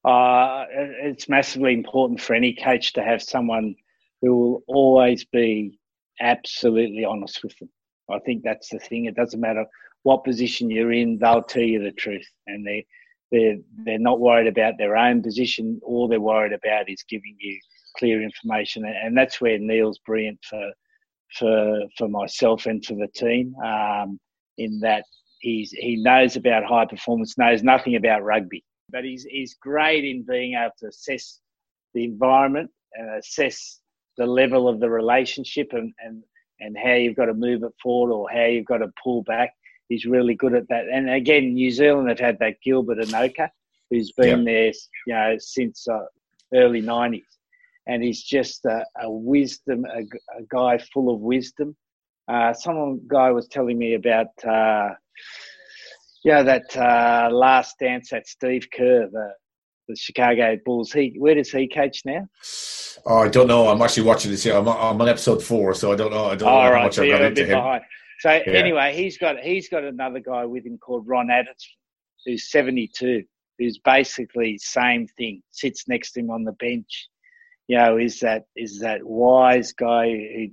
Uh, 0.03 0.65
it's 0.71 1.29
massively 1.29 1.73
important 1.73 2.21
for 2.21 2.33
any 2.33 2.53
coach 2.53 2.93
to 2.93 3.03
have 3.03 3.21
someone 3.21 3.75
who 4.21 4.35
will 4.35 4.63
always 4.67 5.25
be 5.25 5.77
absolutely 6.19 7.05
honest 7.05 7.43
with 7.43 7.57
them. 7.59 7.69
I 8.09 8.19
think 8.19 8.43
that's 8.43 8.69
the 8.69 8.79
thing. 8.79 9.05
It 9.05 9.15
doesn't 9.15 9.39
matter 9.39 9.65
what 10.03 10.23
position 10.23 10.69
you're 10.69 10.93
in; 10.93 11.19
they'll 11.19 11.43
tell 11.43 11.63
you 11.63 11.83
the 11.83 11.91
truth, 11.91 12.27
and 12.47 12.65
they 12.65 12.85
they're 13.31 13.57
they're 13.83 13.99
not 13.99 14.19
worried 14.19 14.47
about 14.47 14.75
their 14.77 14.95
own 14.95 15.21
position. 15.21 15.79
All 15.83 16.07
they're 16.07 16.19
worried 16.19 16.53
about 16.53 16.89
is 16.89 17.03
giving 17.09 17.35
you 17.39 17.59
clear 17.97 18.21
information, 18.21 18.85
and 18.85 19.17
that's 19.17 19.41
where 19.41 19.57
Neil's 19.59 19.99
brilliant 19.99 20.39
for 20.49 20.71
for 21.37 21.81
for 21.97 22.07
myself 22.07 22.65
and 22.65 22.83
for 22.85 22.95
the 22.95 23.07
team. 23.15 23.55
Um, 23.63 24.19
in 24.57 24.79
that 24.79 25.03
he's 25.39 25.71
he 25.71 25.97
knows 25.97 26.35
about 26.35 26.63
high 26.63 26.85
performance, 26.85 27.37
knows 27.37 27.63
nothing 27.63 27.95
about 27.95 28.23
rugby, 28.23 28.63
but 28.89 29.03
he's 29.03 29.23
he's 29.23 29.55
great 29.55 30.05
in 30.05 30.23
being 30.23 30.53
able 30.53 30.71
to 30.79 30.87
assess 30.87 31.39
the 31.93 32.03
environment 32.03 32.71
and 32.93 33.09
assess 33.17 33.79
the 34.17 34.25
level 34.25 34.67
of 34.67 34.79
the 34.79 34.89
relationship 34.89 35.69
and 35.73 35.93
and 35.99 36.23
and 36.59 36.75
how 36.77 36.93
you've 36.93 37.15
got 37.15 37.25
to 37.25 37.33
move 37.33 37.63
it 37.63 37.73
forward 37.81 38.11
or 38.11 38.29
how 38.29 38.45
you've 38.45 38.65
got 38.65 38.79
to 38.79 38.91
pull 39.03 39.23
back. 39.23 39.53
He's 39.89 40.05
really 40.05 40.35
good 40.35 40.53
at 40.53 40.67
that. 40.69 40.85
And 40.91 41.09
again, 41.09 41.53
New 41.53 41.71
Zealand 41.71 42.09
have 42.09 42.19
had 42.19 42.39
that 42.39 42.55
Gilbert 42.63 42.99
Enoka, 42.99 43.49
who's 43.89 44.11
been 44.11 44.43
there, 44.43 44.71
you 45.05 45.13
know, 45.13 45.35
since 45.39 45.87
uh, 45.87 46.05
early 46.53 46.81
'90s, 46.81 47.23
and 47.87 48.03
he's 48.03 48.21
just 48.21 48.65
a, 48.65 48.85
a 49.01 49.09
wisdom, 49.09 49.85
a, 49.85 50.01
a, 50.37 50.43
guy 50.49 50.77
full 50.93 51.13
of 51.13 51.21
wisdom. 51.21 51.75
Uh, 52.27 52.53
some 52.53 53.01
guy 53.07 53.31
was 53.31 53.47
telling 53.47 53.77
me 53.77 53.93
about, 53.93 54.27
uh, 54.45 54.89
yeah, 56.25 56.43
that 56.43 56.75
uh, 56.75 57.29
last 57.31 57.79
dance 57.79 58.09
that 58.09 58.27
Steve 58.27 58.67
Kerr, 58.75 59.07
the, 59.09 59.31
the 59.87 59.95
Chicago 59.95 60.57
Bulls. 60.65 60.91
He 60.91 61.15
where 61.17 61.35
does 61.35 61.49
he 61.49 61.69
coach 61.69 62.01
now? 62.03 62.27
Oh, 63.05 63.19
I 63.19 63.29
don't 63.29 63.47
know. 63.47 63.69
I'm 63.69 63.81
actually 63.81 64.03
watching 64.03 64.31
this 64.31 64.43
here. 64.43 64.55
I'm, 64.55 64.67
I'm 64.67 64.99
on 65.01 65.07
episode 65.07 65.41
four, 65.41 65.73
so 65.73 65.93
I 65.93 65.95
don't 65.95 66.11
know. 66.11 66.25
I 66.25 66.35
don't 66.35 66.49
oh, 66.49 66.63
know 66.63 66.71
right. 66.71 66.93
so 66.93 67.03
I've 67.03 67.11
got 67.11 67.21
into 67.21 67.45
him. 67.45 67.57
Behind. 67.57 67.83
So 68.19 68.31
yeah. 68.31 68.53
anyway, 68.53 68.95
he's 68.95 69.17
got 69.17 69.39
he's 69.39 69.69
got 69.69 69.83
another 69.83 70.19
guy 70.19 70.45
with 70.45 70.65
him 70.65 70.77
called 70.77 71.07
Ron 71.07 71.29
Adams, 71.29 71.67
who's 72.25 72.49
72, 72.49 73.23
who's 73.59 73.79
basically 73.79 74.57
same 74.57 75.07
thing. 75.07 75.43
Sits 75.51 75.87
next 75.87 76.13
to 76.13 76.21
him 76.21 76.31
on 76.31 76.43
the 76.43 76.53
bench. 76.53 77.07
You 77.67 77.77
know, 77.77 77.97
is 77.97 78.19
that 78.21 78.45
is 78.55 78.79
that 78.79 79.03
wise 79.03 79.73
guy 79.73 80.09
who 80.09 80.47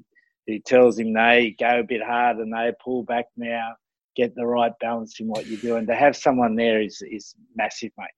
who 0.46 0.58
tells 0.58 0.98
him, 0.98 1.14
they 1.14 1.56
go 1.58 1.80
a 1.80 1.84
bit 1.84 2.02
hard 2.02 2.36
and 2.36 2.52
they 2.52 2.72
pull 2.84 3.02
back 3.02 3.26
now, 3.36 3.74
get 4.14 4.34
the 4.34 4.46
right 4.46 4.72
balance 4.80 5.18
in 5.20 5.28
what 5.28 5.46
you're 5.46 5.60
doing." 5.60 5.86
To 5.86 5.94
have 5.94 6.16
someone 6.16 6.56
there 6.56 6.82
is 6.82 7.02
is 7.02 7.34
massive, 7.56 7.92
mate. 7.96 8.08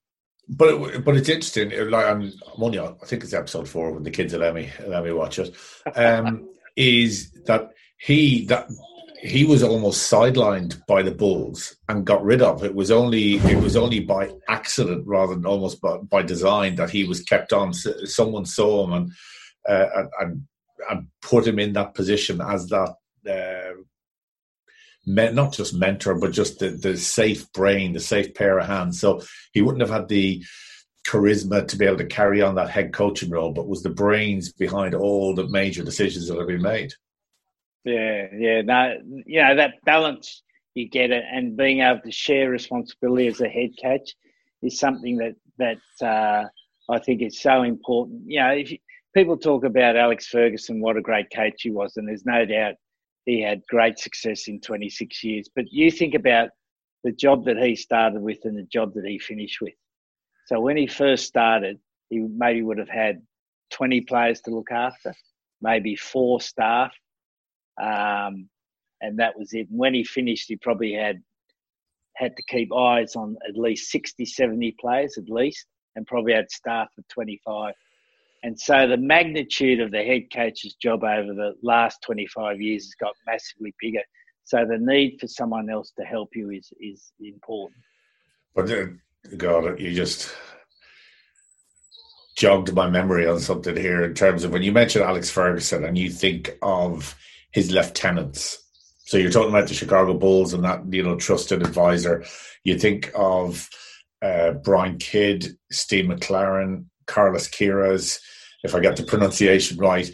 But 0.49 1.05
but 1.05 1.17
it's 1.17 1.29
interesting. 1.29 1.71
Like 1.91 2.07
I'm, 2.07 2.23
I'm 2.23 2.63
only 2.63 2.79
I 2.79 2.93
think 3.05 3.23
it's 3.23 3.35
episode 3.35 3.69
four 3.69 3.93
when 3.93 4.03
the 4.03 4.11
kids 4.11 4.33
allow 4.33 4.53
me 4.53 4.71
allow 4.85 5.05
me 5.05 5.13
watch 5.13 5.39
it. 5.39 5.55
Um, 5.95 6.49
is 6.77 7.31
that 7.47 7.71
he 7.99 8.45
that 8.47 8.69
he 9.21 9.45
was 9.45 9.63
almost 9.63 10.11
sidelined 10.11 10.85
by 10.87 11.03
the 11.03 11.11
Bulls 11.11 11.77
and 11.89 12.07
got 12.07 12.25
rid 12.25 12.43
of. 12.43 12.65
It 12.65 12.75
was 12.75 12.91
only 12.91 13.37
it 13.37 13.63
was 13.63 13.77
only 13.77 14.01
by 14.01 14.33
accident 14.49 15.07
rather 15.07 15.35
than 15.35 15.47
almost 15.47 15.81
by, 15.81 15.97
by 15.99 16.23
design 16.23 16.77
that 16.77 16.91
he 16.91 17.05
was 17.05 17.23
kept 17.23 17.53
on. 17.53 17.73
Someone 17.73 18.45
saw 18.45 18.85
him 18.85 18.93
and 18.93 19.13
uh, 19.69 20.05
and 20.21 20.47
and 20.91 21.09
put 21.23 21.47
him 21.47 21.59
in 21.59 21.73
that 21.75 21.95
position 21.95 22.41
as 22.41 22.67
that. 22.69 22.95
Uh, 23.29 23.83
not 25.09 25.53
just 25.53 25.73
mentor, 25.73 26.17
but 26.17 26.33
just 26.33 26.59
the, 26.59 26.71
the 26.71 26.97
safe 26.97 27.51
brain, 27.53 27.93
the 27.93 28.01
safe 28.01 28.35
pair 28.35 28.59
of 28.59 28.67
hands. 28.67 29.01
So 29.01 29.23
he 29.53 29.63
wouldn't 29.63 29.83
have 29.83 29.91
had 29.91 30.09
the 30.09 30.45
charisma 31.07 31.67
to 31.69 31.77
be 31.77 31.85
able 31.85 31.99
to 31.99 32.07
carry 32.07 32.43
on 32.43 32.57
that 32.57 32.71
head 32.71 32.93
coaching 32.93 33.31
role, 33.31 33.53
but 33.53 33.69
was 33.69 33.85
the 33.85 33.91
brains 33.91 34.53
behind 34.53 34.95
all 34.95 35.33
the 35.33 35.47
major 35.47 35.85
decisions 35.85 36.27
that 36.27 36.39
have 36.39 36.49
been 36.49 36.61
made. 36.61 36.93
Yeah, 37.87 38.27
yeah. 38.37 38.63
No, 38.63 38.99
you 39.27 39.41
know, 39.41 39.55
that 39.55 39.75
balance 39.85 40.43
you 40.75 40.89
get 40.89 41.13
it 41.13 41.25
and 41.33 41.57
being 41.57 41.81
able 41.81 42.01
to 42.01 42.11
share 42.11 42.51
responsibility 42.51 43.29
as 43.29 43.41
a 43.41 43.49
head 43.49 43.71
coach 43.83 44.15
is 44.61 44.79
something 44.79 45.17
that, 45.19 45.37
that 45.59 46.07
uh, 46.07 46.49
I 46.93 46.99
think 46.99 47.23
is 47.23 47.41
so 47.41 47.63
important. 47.63 48.23
You 48.27 48.41
know, 48.41 48.51
if 48.51 48.73
you, 48.73 48.79
people 49.15 49.39
talk 49.39 49.65
about 49.65 49.97
Alex 49.97 50.27
Ferguson, 50.27 50.81
what 50.81 50.97
a 50.97 51.01
great 51.01 51.29
coach 51.33 51.63
he 51.63 51.71
was, 51.71 51.97
and 51.97 52.09
there's 52.09 52.27
no 52.27 52.45
doubt 52.45 52.75
he 53.25 53.41
had 53.41 53.63
great 53.69 54.01
success 54.01 54.49
in 54.49 54.61
26 54.61 55.23
years. 55.23 55.49
But 55.55 55.67
you 55.71 55.91
think 55.91 56.15
about 56.15 56.51
the 57.05 57.13
job 57.13 57.45
that 57.45 57.57
he 57.57 57.77
started 57.77 58.21
with 58.21 58.39
and 58.45 58.59
the 58.59 58.65
job 58.65 58.95
that 58.95 59.07
he 59.07 59.19
finished 59.21 59.61
with. 59.61 59.75
So 60.47 60.61
when 60.61 60.77
he 60.77 60.89
first 60.89 61.25
started, 61.27 61.79
he 62.11 62.19
maybe 62.19 62.63
would 62.63 62.79
have 62.79 62.89
had 62.89 63.23
20 63.71 64.01
players 64.03 64.41
to 64.43 64.51
look 64.51 64.73
after, 64.73 65.15
maybe 65.63 65.95
four 65.97 66.41
staff, 66.41 66.93
um, 67.81 68.49
and 69.01 69.19
that 69.19 69.39
was 69.39 69.53
it. 69.53 69.69
And 69.71 69.79
when 69.79 69.95
he 69.95 70.05
finished, 70.05 70.49
he 70.49 70.57
probably 70.57 70.93
had 70.93 71.23
had 72.17 72.35
to 72.37 72.43
keep 72.49 72.73
eyes 72.73 73.15
on 73.15 73.37
at 73.47 73.57
least 73.57 73.91
60, 73.91 74.25
70 74.25 74.75
players 74.81 75.19
at 75.19 75.29
least, 75.29 75.67
and 75.97 76.07
probably 76.07 76.33
had 76.33 76.51
staff 76.51 76.89
of 76.97 77.07
25. 77.09 77.75
And 78.43 78.59
so 78.59 78.87
the 78.87 78.97
magnitude 78.97 79.81
of 79.81 79.91
the 79.91 80.03
head 80.03 80.23
coach's 80.33 80.75
job 80.75 81.05
over 81.05 81.35
the 81.35 81.55
last 81.63 81.99
25 82.07 82.61
years 82.61 82.85
has 82.85 82.95
got 82.95 83.13
massively 83.27 83.75
bigger. 83.81 84.03
So 84.45 84.65
the 84.65 84.79
need 84.79 85.19
for 85.21 85.27
someone 85.27 85.69
else 85.69 85.93
to 85.99 86.05
help 86.05 86.31
you 86.35 86.51
is 86.51 86.73
is 86.81 87.13
important. 87.21 87.83
But 88.55 88.71
uh, 88.71 88.87
God, 89.37 89.81
you 89.81 89.93
just 89.93 90.33
jogged 92.37 92.73
my 92.73 92.89
memory 92.89 93.27
on 93.27 93.41
something 93.41 93.77
here 93.77 94.05
in 94.05 94.15
terms 94.15 94.45
of 94.45 94.53
when 94.53 94.63
you 94.63 94.71
mentioned 94.71 95.05
Alex 95.05 95.31
Ferguson 95.31 95.85
and 95.85 95.99
you 95.99 96.11
think 96.11 96.57
of 96.63 97.17
his 97.57 97.71
lieutenants. 97.71 98.63
So 99.07 99.17
you're 99.17 99.31
talking 99.31 99.49
about 99.49 99.67
the 99.67 99.73
Chicago 99.73 100.13
Bulls 100.13 100.53
and 100.53 100.63
that 100.65 100.83
you 100.93 101.03
know 101.03 101.17
trusted 101.17 101.63
advisor. 101.63 102.23
You 102.65 102.79
think 102.79 103.11
of 103.15 103.71
uh, 104.21 104.53
Brian 104.53 104.99
Kidd, 104.99 105.57
Steve 105.73 106.05
McClaren, 106.05 106.85
Carlos 107.07 107.49
Queiroz, 107.49 108.19
if 108.63 108.75
I 108.75 108.81
get 108.81 108.97
the 108.97 109.05
pronunciation 109.05 109.79
right, 109.79 110.11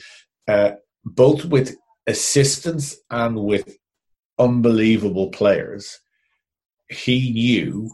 uh, 0.46 0.72
both 1.04 1.44
with 1.44 1.74
assistants 2.06 2.96
and 3.10 3.36
with 3.36 3.76
unbelievable 4.38 5.30
players, 5.30 5.98
he 6.88 7.32
knew 7.32 7.90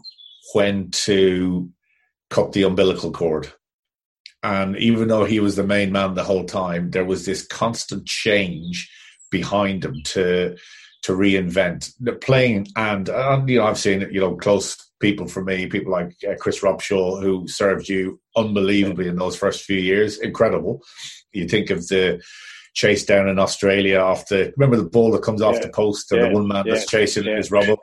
when 0.53 0.91
to 0.91 1.71
cut 2.29 2.51
the 2.51 2.63
umbilical 2.63 3.11
cord. 3.11 3.51
And 4.43 4.77
even 4.77 5.07
though 5.07 5.25
he 5.25 5.39
was 5.39 5.55
the 5.55 5.63
main 5.63 5.91
man 5.91 6.13
the 6.13 6.23
whole 6.23 6.45
time, 6.45 6.91
there 6.91 7.03
was 7.03 7.25
this 7.25 7.47
constant 7.47 8.05
change 8.05 8.87
behind 9.31 9.85
him 9.85 10.01
to 10.03 10.55
to 11.01 11.13
reinvent 11.13 11.93
the 12.01 12.11
playing 12.11 12.67
and, 12.75 13.07
and 13.07 13.49
you 13.49 13.57
know 13.57 13.65
I've 13.65 13.79
seen 13.79 14.01
you 14.11 14.19
know 14.19 14.35
close 14.35 14.89
people 14.99 15.27
for 15.27 15.43
me, 15.43 15.67
people 15.67 15.91
like 15.91 16.15
uh, 16.29 16.35
Chris 16.39 16.61
Robshaw, 16.61 17.21
who 17.21 17.47
served 17.47 17.87
you 17.87 18.19
unbelievably 18.35 19.07
in 19.07 19.15
those 19.15 19.35
first 19.35 19.63
few 19.63 19.77
years. 19.77 20.19
Incredible. 20.19 20.81
You 21.31 21.47
think 21.47 21.69
of 21.69 21.87
the 21.87 22.21
chase 22.73 23.05
down 23.05 23.27
in 23.27 23.39
Australia 23.39 23.99
after 23.99 24.53
remember 24.57 24.77
the 24.77 24.89
ball 24.89 25.11
that 25.11 25.23
comes 25.23 25.41
off 25.41 25.61
the 25.61 25.69
post 25.69 26.11
and 26.11 26.21
yeah. 26.21 26.29
the 26.29 26.35
one 26.35 26.47
man 26.47 26.65
yeah. 26.65 26.73
that's 26.73 26.89
chasing 26.89 27.25
yeah. 27.25 27.37
is 27.37 27.51
rubble. 27.51 27.77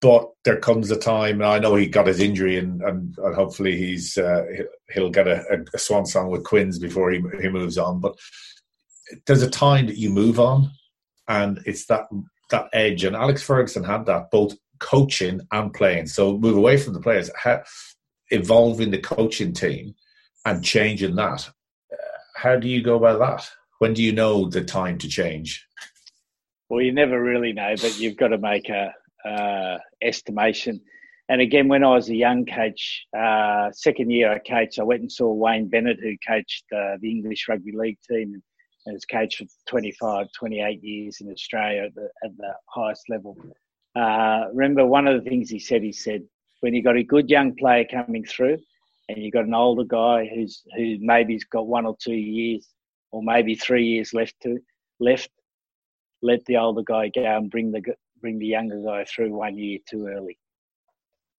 But 0.00 0.30
there 0.44 0.58
comes 0.58 0.90
a 0.90 0.96
time, 0.96 1.42
and 1.42 1.44
I 1.44 1.58
know 1.58 1.74
he 1.74 1.86
got 1.86 2.06
his 2.06 2.20
injury, 2.20 2.56
and, 2.56 2.80
and, 2.80 3.14
and 3.18 3.34
hopefully 3.34 3.76
he's 3.76 4.16
uh, 4.16 4.46
he'll 4.94 5.10
get 5.10 5.28
a, 5.28 5.44
a, 5.74 5.78
swan 5.78 6.06
song 6.06 6.30
with 6.30 6.44
Quins 6.44 6.78
before 6.78 7.10
he 7.10 7.22
he 7.42 7.50
moves 7.50 7.76
on. 7.76 8.00
But 8.00 8.16
there's 9.26 9.42
a 9.42 9.50
time 9.50 9.86
that 9.86 9.98
you 9.98 10.10
move 10.10 10.38
on, 10.38 10.70
and 11.28 11.60
it's 11.66 11.86
that 11.86 12.06
that 12.50 12.68
edge. 12.72 13.04
And 13.04 13.16
Alex 13.16 13.42
Ferguson 13.42 13.84
had 13.84 14.06
that 14.06 14.30
both 14.30 14.54
coaching 14.78 15.40
and 15.52 15.72
playing. 15.72 16.06
So 16.06 16.38
move 16.38 16.56
away 16.56 16.76
from 16.76 16.94
the 16.94 17.00
players, 17.00 17.30
evolving 18.30 18.90
the 18.90 18.98
coaching 18.98 19.52
team 19.52 19.94
and 20.44 20.64
changing 20.64 21.14
that. 21.16 21.48
How 22.34 22.56
do 22.56 22.68
you 22.68 22.82
go 22.82 22.96
about 22.96 23.20
that? 23.20 23.50
When 23.78 23.94
do 23.94 24.02
you 24.02 24.12
know 24.12 24.48
the 24.48 24.64
time 24.64 24.98
to 24.98 25.08
change? 25.08 25.66
Well, 26.68 26.82
you 26.82 26.92
never 26.92 27.22
really 27.22 27.52
know, 27.52 27.74
but 27.80 27.98
you've 27.98 28.16
got 28.16 28.28
to 28.28 28.38
make 28.38 28.68
a 28.68 28.92
uh, 29.28 29.78
estimation. 30.02 30.80
And 31.28 31.40
again, 31.40 31.68
when 31.68 31.84
I 31.84 31.94
was 31.94 32.08
a 32.08 32.14
young 32.14 32.44
coach, 32.44 33.06
uh, 33.16 33.70
second 33.72 34.10
year 34.10 34.32
I 34.32 34.38
coached, 34.38 34.78
I 34.78 34.82
went 34.82 35.02
and 35.02 35.12
saw 35.12 35.32
Wayne 35.32 35.68
Bennett, 35.68 35.98
who 36.00 36.14
coached 36.26 36.64
uh, 36.74 36.96
the 37.00 37.10
English 37.10 37.46
Rugby 37.48 37.72
League 37.72 37.98
team 38.08 38.42
and 38.86 38.94
has 38.94 39.04
coached 39.04 39.38
for 39.38 39.44
25, 39.68 40.28
28 40.38 40.82
years 40.82 41.20
in 41.20 41.30
Australia 41.30 41.84
at 41.84 41.94
the, 41.94 42.08
at 42.24 42.36
the 42.36 42.52
highest 42.66 43.02
level. 43.08 43.36
Uh, 43.96 44.44
remember, 44.52 44.86
one 44.86 45.06
of 45.06 45.22
the 45.22 45.28
things 45.28 45.50
he 45.50 45.58
said, 45.58 45.82
he 45.82 45.92
said, 45.92 46.22
when 46.60 46.74
you've 46.74 46.84
got 46.84 46.96
a 46.96 47.02
good 47.02 47.28
young 47.28 47.54
player 47.56 47.84
coming 47.90 48.24
through, 48.24 48.58
and 49.08 49.18
you've 49.18 49.32
got 49.32 49.46
an 49.46 49.54
older 49.54 49.84
guy 49.84 50.30
who's 50.32 50.62
who 50.76 50.96
maybe's 51.00 51.44
got 51.44 51.66
one 51.66 51.84
or 51.84 51.96
two 52.00 52.14
years, 52.14 52.68
or 53.10 53.22
maybe 53.22 53.54
three 53.54 53.84
years 53.84 54.14
left 54.14 54.34
to 54.42 54.58
left, 55.00 55.30
let 56.22 56.44
the 56.46 56.56
older 56.56 56.82
guy 56.82 57.10
go 57.12 57.24
and 57.24 57.50
bring 57.50 57.72
the 57.72 57.82
bring 58.20 58.38
the 58.38 58.46
younger 58.46 58.80
guy 58.84 59.04
through 59.04 59.32
one 59.32 59.58
year 59.58 59.78
too 59.88 60.06
early. 60.06 60.38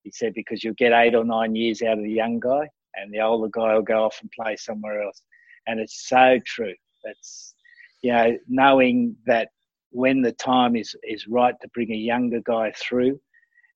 He 0.04 0.12
said 0.12 0.34
because 0.34 0.63
you'll 0.63 0.73
get 0.73 0.91
eight 0.91 1.15
or 1.15 1.23
nine 1.23 1.56
years 1.56 1.82
out 1.82 1.97
of 1.97 2.04
the 2.04 2.12
young 2.12 2.39
guy, 2.39 2.67
and 2.95 3.13
the 3.13 3.21
older 3.21 3.49
guy 3.49 3.75
will 3.75 3.84
go 3.84 4.04
off 4.04 4.19
and 4.21 4.32
play 4.32 4.56
somewhere 4.58 5.01
else. 5.04 5.21
And 5.67 5.80
it's 5.80 6.10
so 6.10 6.39
true. 6.45 6.73
That's 7.03 7.55
you 8.01 8.11
know 8.11 8.37
knowing 8.47 9.15
that 9.25 9.49
when 9.91 10.21
the 10.21 10.31
time 10.31 10.75
is, 10.75 10.95
is 11.03 11.27
right 11.27 11.55
to 11.61 11.67
bring 11.73 11.91
a 11.91 11.95
younger 11.95 12.41
guy 12.45 12.71
through 12.77 13.19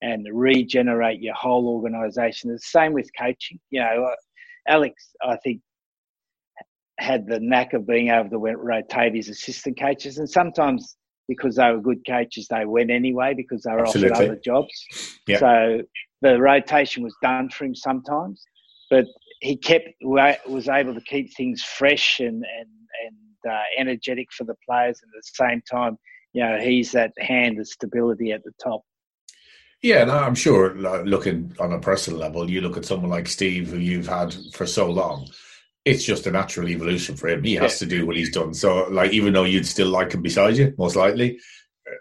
and 0.02 0.26
regenerate 0.32 1.22
your 1.22 1.34
whole 1.34 1.68
organization. 1.68 2.52
The 2.52 2.60
same 2.60 2.94
with 2.94 3.10
coaching. 3.20 3.60
You 3.70 3.82
know, 3.82 4.06
uh, 4.06 4.16
Alex, 4.68 5.14
I 5.22 5.38
think, 5.44 5.62
had 7.00 7.28
the 7.28 7.40
knack 7.40 7.74
of 7.74 7.86
being 7.86 8.10
able 8.10 8.30
to 8.30 8.38
rotate 8.38 9.16
his 9.16 9.30
assistant 9.30 9.80
coaches, 9.80 10.18
and 10.18 10.30
sometimes 10.30 10.96
because 11.28 11.56
they 11.56 11.70
were 11.72 11.82
good 11.82 12.06
coaches, 12.08 12.48
they 12.50 12.66
went 12.66 12.92
anyway 12.92 13.34
because 13.36 13.64
they 13.64 13.72
were 13.72 13.82
Absolutely. 13.82 14.12
offered 14.12 14.26
other 14.26 14.42
jobs. 14.44 14.86
So 15.40 15.82
the 16.22 16.40
rotation 16.40 17.04
was 17.04 17.16
done 17.22 17.50
for 17.50 17.66
him 17.66 17.76
sometimes, 17.76 18.46
but 18.90 19.06
he 19.42 19.56
kept 19.58 19.90
was 20.02 20.68
able 20.68 20.94
to 20.94 21.02
keep 21.02 21.36
things 21.36 21.62
fresh 21.62 22.20
and 22.20 22.44
and 22.44 22.70
and 23.06 23.52
uh, 23.54 23.64
energetic 23.78 24.32
for 24.32 24.44
the 24.44 24.56
players, 24.68 25.00
and 25.04 25.12
at 25.16 25.24
the 25.24 25.46
same 25.46 25.62
time, 25.70 25.98
you 26.34 26.44
know, 26.44 26.58
he's 26.60 26.92
that 26.92 27.14
hand 27.18 27.60
of 27.60 27.68
stability 27.68 28.32
at 28.32 28.44
the 28.44 28.52
top. 28.64 28.82
Yeah, 29.82 30.02
and 30.02 30.12
I'm 30.12 30.36
sure 30.36 30.74
looking 30.74 31.56
on 31.60 31.72
a 31.72 31.80
personal 31.80 32.20
level, 32.20 32.50
you 32.50 32.62
look 32.62 32.78
at 32.78 32.86
someone 32.86 33.12
like 33.12 33.28
Steve, 33.28 33.70
who 33.70 33.78
you've 33.78 34.08
had 34.08 34.36
for 34.54 34.66
so 34.66 34.90
long. 34.90 35.30
It's 35.84 36.04
just 36.04 36.26
a 36.26 36.32
natural 36.32 36.70
evolution 36.70 37.16
for 37.16 37.28
him. 37.28 37.44
He 37.44 37.54
has 37.56 37.74
yeah. 37.74 37.86
to 37.88 37.98
do 37.98 38.06
what 38.08 38.16
he's 38.16 38.32
done. 38.32 38.56
So, 38.56 38.88
like, 38.90 39.12
even 39.12 39.34
though 39.34 39.44
you'd 39.44 39.68
still 39.68 39.90
like 39.90 40.14
him 40.14 40.24
beside 40.24 40.58
you, 40.58 40.74
most 40.80 40.96
likely, 40.96 41.40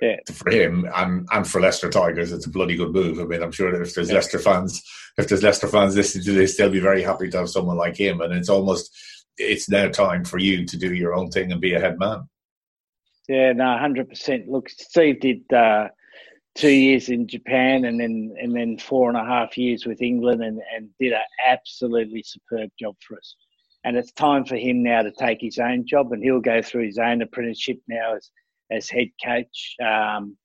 yeah. 0.00 0.16
for 0.32 0.50
him 0.50 0.88
and, 0.94 1.28
and 1.32 1.46
for 1.46 1.60
Leicester 1.60 1.90
Tigers, 1.90 2.32
it's 2.32 2.46
a 2.46 2.50
bloody 2.50 2.76
good 2.76 2.92
move. 2.92 3.18
I 3.18 3.24
mean, 3.24 3.42
I'm 3.42 3.52
sure 3.52 3.72
that 3.72 3.82
if 3.82 3.94
there's 3.94 4.08
yeah. 4.08 4.16
Leicester 4.16 4.38
fans, 4.38 4.82
if 5.18 5.28
there's 5.28 5.42
Leicester 5.42 5.68
fans 5.68 5.96
listening 5.96 6.24
to 6.24 6.32
this, 6.32 6.56
they'll 6.56 6.70
be 6.70 6.80
very 6.80 7.02
happy 7.02 7.28
to 7.30 7.38
have 7.38 7.50
someone 7.50 7.76
like 7.76 7.96
him. 7.96 8.20
And 8.20 8.32
it's 8.32 8.48
almost, 8.48 8.94
it's 9.36 9.68
now 9.68 9.88
time 9.88 10.24
for 10.24 10.38
you 10.38 10.64
to 10.64 10.76
do 10.76 10.94
your 10.94 11.14
own 11.14 11.30
thing 11.30 11.52
and 11.52 11.60
be 11.60 11.74
a 11.74 11.80
head 11.80 11.98
man. 11.98 12.28
Yeah, 13.28 13.52
no, 13.52 13.78
hundred 13.78 14.10
percent. 14.10 14.48
Look, 14.48 14.68
Steve 14.68 15.20
did 15.20 15.50
uh, 15.52 15.88
two 16.54 16.70
years 16.70 17.08
in 17.08 17.26
Japan 17.26 17.84
and 17.86 17.98
then 17.98 18.34
and 18.40 18.54
then 18.54 18.78
four 18.78 19.08
and 19.08 19.18
a 19.18 19.24
half 19.24 19.56
years 19.56 19.86
with 19.86 20.02
England, 20.02 20.42
and 20.42 20.60
and 20.74 20.90
did 21.00 21.12
an 21.14 21.22
absolutely 21.44 22.22
superb 22.22 22.70
job 22.78 22.96
for 23.06 23.16
us. 23.16 23.34
And 23.82 23.96
it's 23.96 24.12
time 24.12 24.44
for 24.44 24.56
him 24.56 24.82
now 24.82 25.02
to 25.02 25.10
take 25.10 25.40
his 25.40 25.58
own 25.58 25.86
job, 25.86 26.12
and 26.12 26.22
he'll 26.22 26.40
go 26.40 26.60
through 26.60 26.86
his 26.86 26.98
own 26.98 27.22
apprenticeship 27.22 27.78
now 27.88 28.14
as 28.16 28.30
as 28.74 28.90
head 28.90 29.08
coach. 29.24 29.76
Um, 29.84 30.36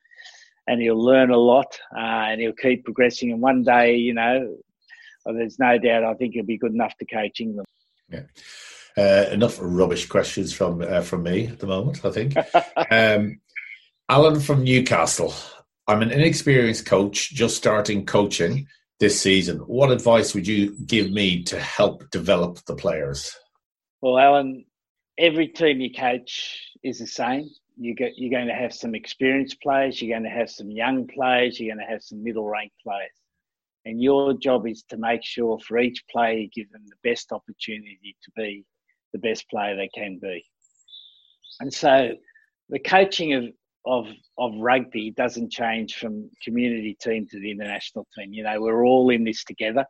and 0.69 0.81
he'll 0.81 1.03
learn 1.03 1.31
a 1.31 1.37
lot, 1.37 1.79
uh, 1.95 2.29
and 2.29 2.39
he'll 2.39 2.53
keep 2.53 2.85
progressing. 2.85 3.31
And 3.31 3.41
one 3.41 3.63
day, 3.63 3.95
you 3.95 4.13
know, 4.13 4.55
there's 5.25 5.57
no 5.57 5.79
doubt. 5.79 6.03
I 6.03 6.13
think 6.13 6.35
he'll 6.35 6.45
be 6.45 6.59
good 6.59 6.73
enough 6.73 6.95
to 6.97 7.05
coach 7.05 7.39
England. 7.39 7.67
Yeah. 8.07 8.23
Uh, 8.95 9.29
enough 9.31 9.57
rubbish 9.59 10.07
questions 10.07 10.53
from 10.53 10.81
uh, 10.81 11.01
from 11.01 11.23
me 11.23 11.47
at 11.47 11.59
the 11.59 11.67
moment. 11.67 12.05
I 12.05 12.11
think. 12.11 12.35
um, 12.91 13.39
Alan 14.09 14.39
from 14.39 14.63
Newcastle. 14.63 15.33
I'm 15.87 16.03
an 16.03 16.11
inexperienced 16.11 16.85
coach, 16.85 17.31
just 17.31 17.57
starting 17.57 18.05
coaching 18.05 18.67
this 18.99 19.19
season. 19.19 19.57
What 19.59 19.91
advice 19.91 20.35
would 20.35 20.47
you 20.47 20.75
give 20.85 21.11
me 21.11 21.43
to 21.45 21.59
help 21.59 22.09
develop 22.11 22.59
the 22.65 22.75
players? 22.75 23.35
Well, 24.01 24.19
Alan, 24.19 24.65
every 25.17 25.47
team 25.47 25.81
you 25.81 25.91
coach 25.91 26.73
is 26.83 26.99
the 26.99 27.07
same 27.07 27.49
you 27.79 27.95
get, 27.95 28.17
you're 28.17 28.29
going 28.29 28.47
to 28.47 28.53
have 28.53 28.73
some 28.73 28.93
experienced 28.93 29.61
players, 29.61 30.01
you're 30.01 30.17
going 30.17 30.29
to 30.29 30.37
have 30.37 30.49
some 30.49 30.69
young 30.69 31.07
players, 31.07 31.59
you're 31.59 31.73
going 31.73 31.85
to 31.85 31.91
have 31.91 32.03
some 32.03 32.21
middle 32.21 32.45
ranked 32.45 32.75
players. 32.83 33.11
And 33.85 34.01
your 34.01 34.33
job 34.33 34.67
is 34.67 34.83
to 34.89 34.97
make 34.97 35.23
sure 35.23 35.57
for 35.65 35.79
each 35.79 36.03
player 36.11 36.37
you 36.37 36.49
give 36.53 36.69
them 36.71 36.83
the 36.87 37.09
best 37.09 37.31
opportunity 37.31 38.17
to 38.21 38.31
be 38.35 38.65
the 39.13 39.19
best 39.19 39.49
player 39.49 39.75
they 39.75 39.89
can 39.95 40.19
be. 40.21 40.43
And 41.61 41.73
so 41.73 42.11
the 42.67 42.79
coaching 42.79 43.33
of, 43.33 43.45
of, 43.85 44.07
of 44.37 44.51
rugby 44.59 45.11
doesn't 45.11 45.51
change 45.51 45.95
from 45.95 46.29
community 46.43 46.97
team 47.01 47.27
to 47.31 47.39
the 47.39 47.49
international 47.49 48.05
team. 48.17 48.33
You 48.33 48.43
know, 48.43 48.61
we're 48.61 48.85
all 48.85 49.09
in 49.09 49.23
this 49.23 49.45
together, 49.45 49.85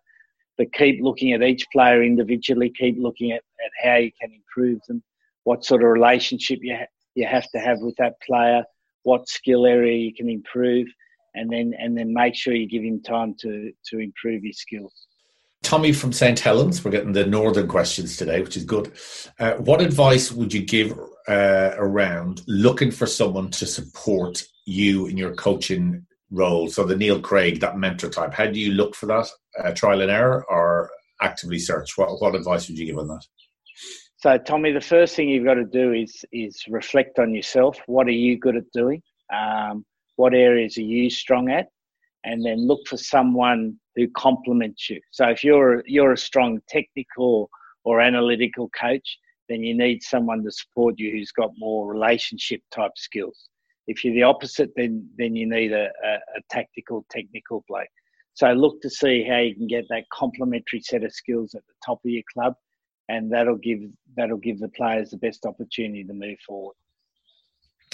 but 0.59 0.71
keep 0.73 1.01
looking 1.01 1.33
at 1.33 1.41
each 1.41 1.65
player 1.73 2.03
individually, 2.03 2.69
keep 2.69 2.97
looking 2.99 3.31
at, 3.31 3.41
at 3.65 3.71
how 3.83 3.95
you 3.95 4.11
can 4.21 4.31
improve 4.31 4.79
them, 4.87 5.01
what 5.43 5.65
sort 5.65 5.83
of 5.83 5.89
relationship 5.89 6.59
you, 6.61 6.75
ha- 6.77 6.85
you 7.15 7.25
have 7.27 7.49
to 7.51 7.59
have 7.59 7.79
with 7.79 7.95
that 7.97 8.13
player, 8.25 8.63
what 9.03 9.27
skill 9.27 9.65
area 9.65 9.97
you 9.97 10.13
can 10.13 10.29
improve, 10.29 10.87
and 11.35 11.51
then 11.51 11.73
and 11.77 11.97
then 11.97 12.13
make 12.13 12.35
sure 12.35 12.53
you 12.53 12.67
give 12.67 12.83
him 12.83 13.01
time 13.01 13.35
to 13.41 13.71
to 13.89 13.99
improve 13.99 14.43
his 14.43 14.59
skills. 14.59 14.93
Tommy 15.61 15.91
from 15.91 16.13
St 16.13 16.39
Helens, 16.39 16.83
we're 16.83 16.91
getting 16.91 17.11
the 17.11 17.25
northern 17.25 17.67
questions 17.67 18.15
today, 18.15 18.41
which 18.41 18.55
is 18.55 18.63
good. 18.63 18.93
Uh, 19.39 19.53
what 19.55 19.81
advice 19.81 20.31
would 20.31 20.53
you 20.53 20.63
give 20.63 20.97
uh, 21.27 21.71
around 21.75 22.41
looking 22.47 22.91
for 22.91 23.05
someone 23.05 23.51
to 23.51 23.65
support 23.65 24.43
you 24.65 25.07
in 25.07 25.17
your 25.17 25.35
coaching 25.35 26.05
role? 26.31 26.69
So 26.69 26.85
the 26.85 26.95
Neil 26.95 27.19
Craig, 27.19 27.59
that 27.59 27.77
mentor 27.77 28.09
type. 28.09 28.33
How 28.33 28.47
do 28.47 28.59
you 28.59 28.71
look 28.71 28.95
for 28.95 29.05
that? 29.07 29.27
Uh, 29.61 29.71
trial 29.71 30.01
and 30.01 30.09
error, 30.09 30.45
or 30.49 30.89
actively 31.21 31.59
search? 31.59 31.97
What 31.97 32.21
what 32.21 32.35
advice 32.35 32.67
would 32.67 32.77
you 32.77 32.85
give 32.85 32.97
on 32.97 33.09
that? 33.09 33.25
So, 34.21 34.37
Tommy, 34.37 34.73
the 34.73 34.81
first 34.81 35.15
thing 35.15 35.29
you've 35.29 35.45
got 35.45 35.53
to 35.53 35.63
do 35.63 35.93
is 35.93 36.25
is 36.33 36.65
reflect 36.67 37.19
on 37.19 37.33
yourself. 37.33 37.77
What 37.85 38.07
are 38.07 38.21
you 38.25 38.37
good 38.37 38.57
at 38.57 38.69
doing? 38.73 39.01
Um, 39.33 39.85
what 40.17 40.33
areas 40.33 40.77
are 40.77 40.81
you 40.81 41.09
strong 41.09 41.49
at? 41.49 41.67
And 42.25 42.45
then 42.45 42.67
look 42.67 42.85
for 42.85 42.97
someone 42.97 43.79
who 43.95 44.09
complements 44.09 44.89
you. 44.89 44.99
So, 45.11 45.29
if 45.29 45.41
you're 45.41 45.83
you're 45.87 46.11
a 46.11 46.17
strong 46.17 46.59
technical 46.67 47.49
or 47.85 48.01
analytical 48.01 48.69
coach, 48.77 49.17
then 49.47 49.63
you 49.63 49.73
need 49.73 50.03
someone 50.03 50.43
to 50.43 50.51
support 50.51 50.95
you 50.99 51.11
who's 51.11 51.31
got 51.31 51.51
more 51.57 51.89
relationship 51.89 52.59
type 52.75 52.91
skills. 52.97 53.47
If 53.87 54.03
you're 54.03 54.15
the 54.15 54.23
opposite, 54.23 54.71
then 54.75 55.09
then 55.17 55.33
you 55.37 55.47
need 55.47 55.71
a, 55.71 55.87
a, 56.03 56.13
a 56.15 56.41
tactical, 56.51 57.05
technical 57.09 57.63
play. 57.69 57.87
So 58.33 58.51
look 58.51 58.81
to 58.81 58.89
see 58.89 59.23
how 59.23 59.37
you 59.37 59.55
can 59.55 59.67
get 59.67 59.85
that 59.89 60.03
complementary 60.11 60.81
set 60.81 61.05
of 61.05 61.13
skills 61.13 61.55
at 61.55 61.65
the 61.67 61.73
top 61.85 61.99
of 62.03 62.11
your 62.11 62.23
club 62.33 62.55
and 63.09 63.31
that'll 63.31 63.57
give 63.57 63.81
that'll 64.15 64.37
give 64.37 64.59
the 64.59 64.69
players 64.69 65.09
the 65.09 65.17
best 65.17 65.45
opportunity 65.45 66.03
to 66.05 66.13
move 66.13 66.39
forward. 66.45 66.75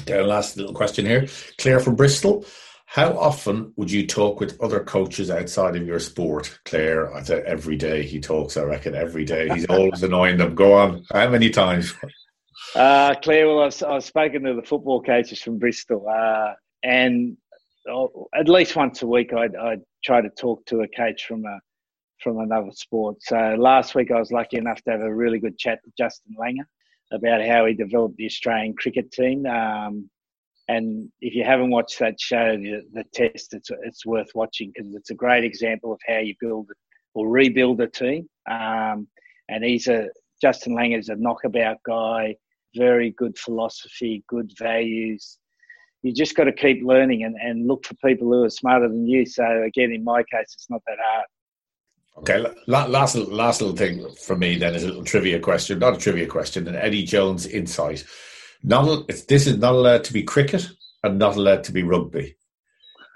Okay, 0.01 0.21
last 0.21 0.57
little 0.57 0.73
question 0.73 1.05
here, 1.05 1.27
Claire 1.57 1.79
from 1.79 1.95
Bristol. 1.95 2.45
How 2.87 3.17
often 3.17 3.73
would 3.77 3.89
you 3.89 4.05
talk 4.05 4.39
with 4.39 4.61
other 4.61 4.83
coaches 4.83 5.31
outside 5.31 5.75
of 5.75 5.87
your 5.87 5.99
sport, 5.99 6.59
Claire? 6.65 7.13
I 7.15 7.21
every 7.45 7.77
day 7.77 8.03
he 8.03 8.19
talks. 8.19 8.57
I 8.57 8.63
reckon 8.63 8.93
every 8.93 9.25
day 9.25 9.49
he's 9.49 9.65
always 9.65 10.03
annoying 10.03 10.37
them. 10.37 10.53
Go 10.53 10.73
on. 10.73 11.03
How 11.11 11.29
many 11.29 11.49
times? 11.49 11.93
Uh, 12.75 13.15
Claire, 13.15 13.47
well, 13.47 13.63
I've, 13.63 13.83
I've, 13.83 14.03
spoken 14.03 14.43
to 14.43 14.53
the 14.53 14.61
football 14.61 15.01
coaches 15.01 15.41
from 15.41 15.57
Bristol, 15.57 16.07
uh, 16.09 16.53
and 16.83 17.37
oh, 17.89 18.27
at 18.33 18.49
least 18.49 18.75
once 18.75 19.01
a 19.01 19.07
week, 19.07 19.33
I'd, 19.33 19.55
I'd, 19.55 19.81
try 20.03 20.21
to 20.21 20.29
talk 20.29 20.65
to 20.67 20.81
a 20.81 20.87
coach 20.87 21.25
from 21.25 21.45
a 21.45 21.59
from 22.21 22.39
another 22.39 22.71
sport. 22.71 23.17
So 23.21 23.55
last 23.57 23.95
week 23.95 24.11
I 24.11 24.19
was 24.19 24.31
lucky 24.31 24.57
enough 24.57 24.81
to 24.83 24.91
have 24.91 25.01
a 25.01 25.13
really 25.13 25.39
good 25.39 25.57
chat 25.57 25.79
with 25.85 25.95
Justin 25.97 26.35
Langer 26.39 26.65
about 27.11 27.45
how 27.45 27.65
he 27.65 27.73
developed 27.73 28.17
the 28.17 28.25
Australian 28.25 28.73
cricket 28.75 29.11
team. 29.11 29.45
Um, 29.45 30.09
and 30.67 31.09
if 31.21 31.35
you 31.35 31.43
haven't 31.43 31.69
watched 31.69 31.99
that 31.99 32.19
show, 32.19 32.57
the, 32.57 32.81
the 32.93 33.03
test, 33.13 33.53
it's 33.53 33.69
it's 33.83 34.05
worth 34.05 34.29
watching 34.33 34.71
because 34.73 34.95
it's 34.95 35.11
a 35.11 35.15
great 35.15 35.43
example 35.43 35.93
of 35.93 35.99
how 36.07 36.17
you 36.17 36.33
build 36.39 36.69
or 37.13 37.29
rebuild 37.29 37.81
a 37.81 37.87
team. 37.87 38.27
Um, 38.49 39.07
and 39.47 39.63
he's 39.63 39.87
a 39.87 40.09
Justin 40.41 40.75
Langer 40.75 40.99
is 40.99 41.09
a 41.09 41.15
knockabout 41.15 41.77
guy, 41.85 42.35
very 42.75 43.11
good 43.11 43.37
philosophy, 43.37 44.23
good 44.27 44.51
values. 44.57 45.37
You 46.01 46.13
just 46.13 46.35
got 46.35 46.43
to 46.45 46.51
keep 46.51 46.83
learning 46.83 47.23
and, 47.23 47.35
and 47.41 47.67
look 47.67 47.85
for 47.85 47.95
people 48.05 48.31
who 48.31 48.43
are 48.43 48.49
smarter 48.49 48.87
than 48.87 49.07
you. 49.07 49.25
So 49.25 49.63
again, 49.63 49.91
in 49.91 50.03
my 50.03 50.23
case, 50.23 50.53
it's 50.53 50.69
not 50.69 50.81
that 50.87 50.97
hard. 51.01 51.25
Okay, 52.17 52.45
last 52.67 53.15
last 53.15 53.61
little 53.61 53.75
thing 53.75 54.07
for 54.15 54.37
me 54.37 54.57
then 54.57 54.73
is 54.73 54.83
a 54.83 54.87
little 54.87 55.03
trivia 55.03 55.39
question, 55.39 55.79
not 55.79 55.95
a 55.95 55.97
trivia 55.97 56.25
question, 56.25 56.67
an 56.67 56.75
Eddie 56.75 57.03
Jones 57.03 57.45
insight. 57.45 58.05
Not 58.63 59.07
this 59.27 59.47
is 59.47 59.57
not 59.57 59.73
allowed 59.73 60.05
to 60.05 60.13
be 60.13 60.23
cricket 60.23 60.65
and 61.03 61.19
not 61.19 61.35
allowed 61.35 61.65
to 61.65 61.73
be 61.73 61.83
rugby. 61.83 62.37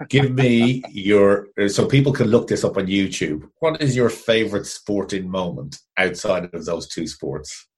Give 0.08 0.30
me 0.32 0.82
your 0.90 1.48
so 1.68 1.86
people 1.86 2.12
can 2.12 2.28
look 2.28 2.46
this 2.46 2.62
up 2.62 2.76
on 2.76 2.88
YouTube. 2.88 3.48
What 3.60 3.80
is 3.80 3.96
your 3.96 4.10
favorite 4.10 4.66
sporting 4.66 5.30
moment 5.30 5.78
outside 5.96 6.52
of 6.52 6.66
those 6.66 6.86
two 6.86 7.06
sports? 7.06 7.68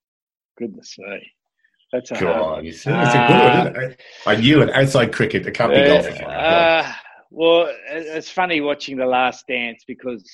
Goodness 0.59 0.97
me. 0.99 1.33
That's 1.93 2.11
a 2.11 2.15
God, 2.15 2.65
it's, 2.65 2.87
uh, 2.87 2.91
a 2.91 3.65
good 3.65 3.77
one. 3.77 3.97
I, 4.27 4.33
I 4.33 4.37
knew 4.37 4.63
it. 4.63 4.71
Outside 4.71 5.13
cricket, 5.13 5.47
it 5.47 5.53
can't 5.53 5.73
be 5.73 5.83
uh, 5.83 6.03
golf. 6.03 6.21
Uh, 6.23 6.93
well, 7.31 7.73
it's 7.91 8.31
funny 8.31 8.61
watching 8.61 8.97
The 8.97 9.07
Last 9.07 9.47
Dance 9.47 9.85
because 9.87 10.25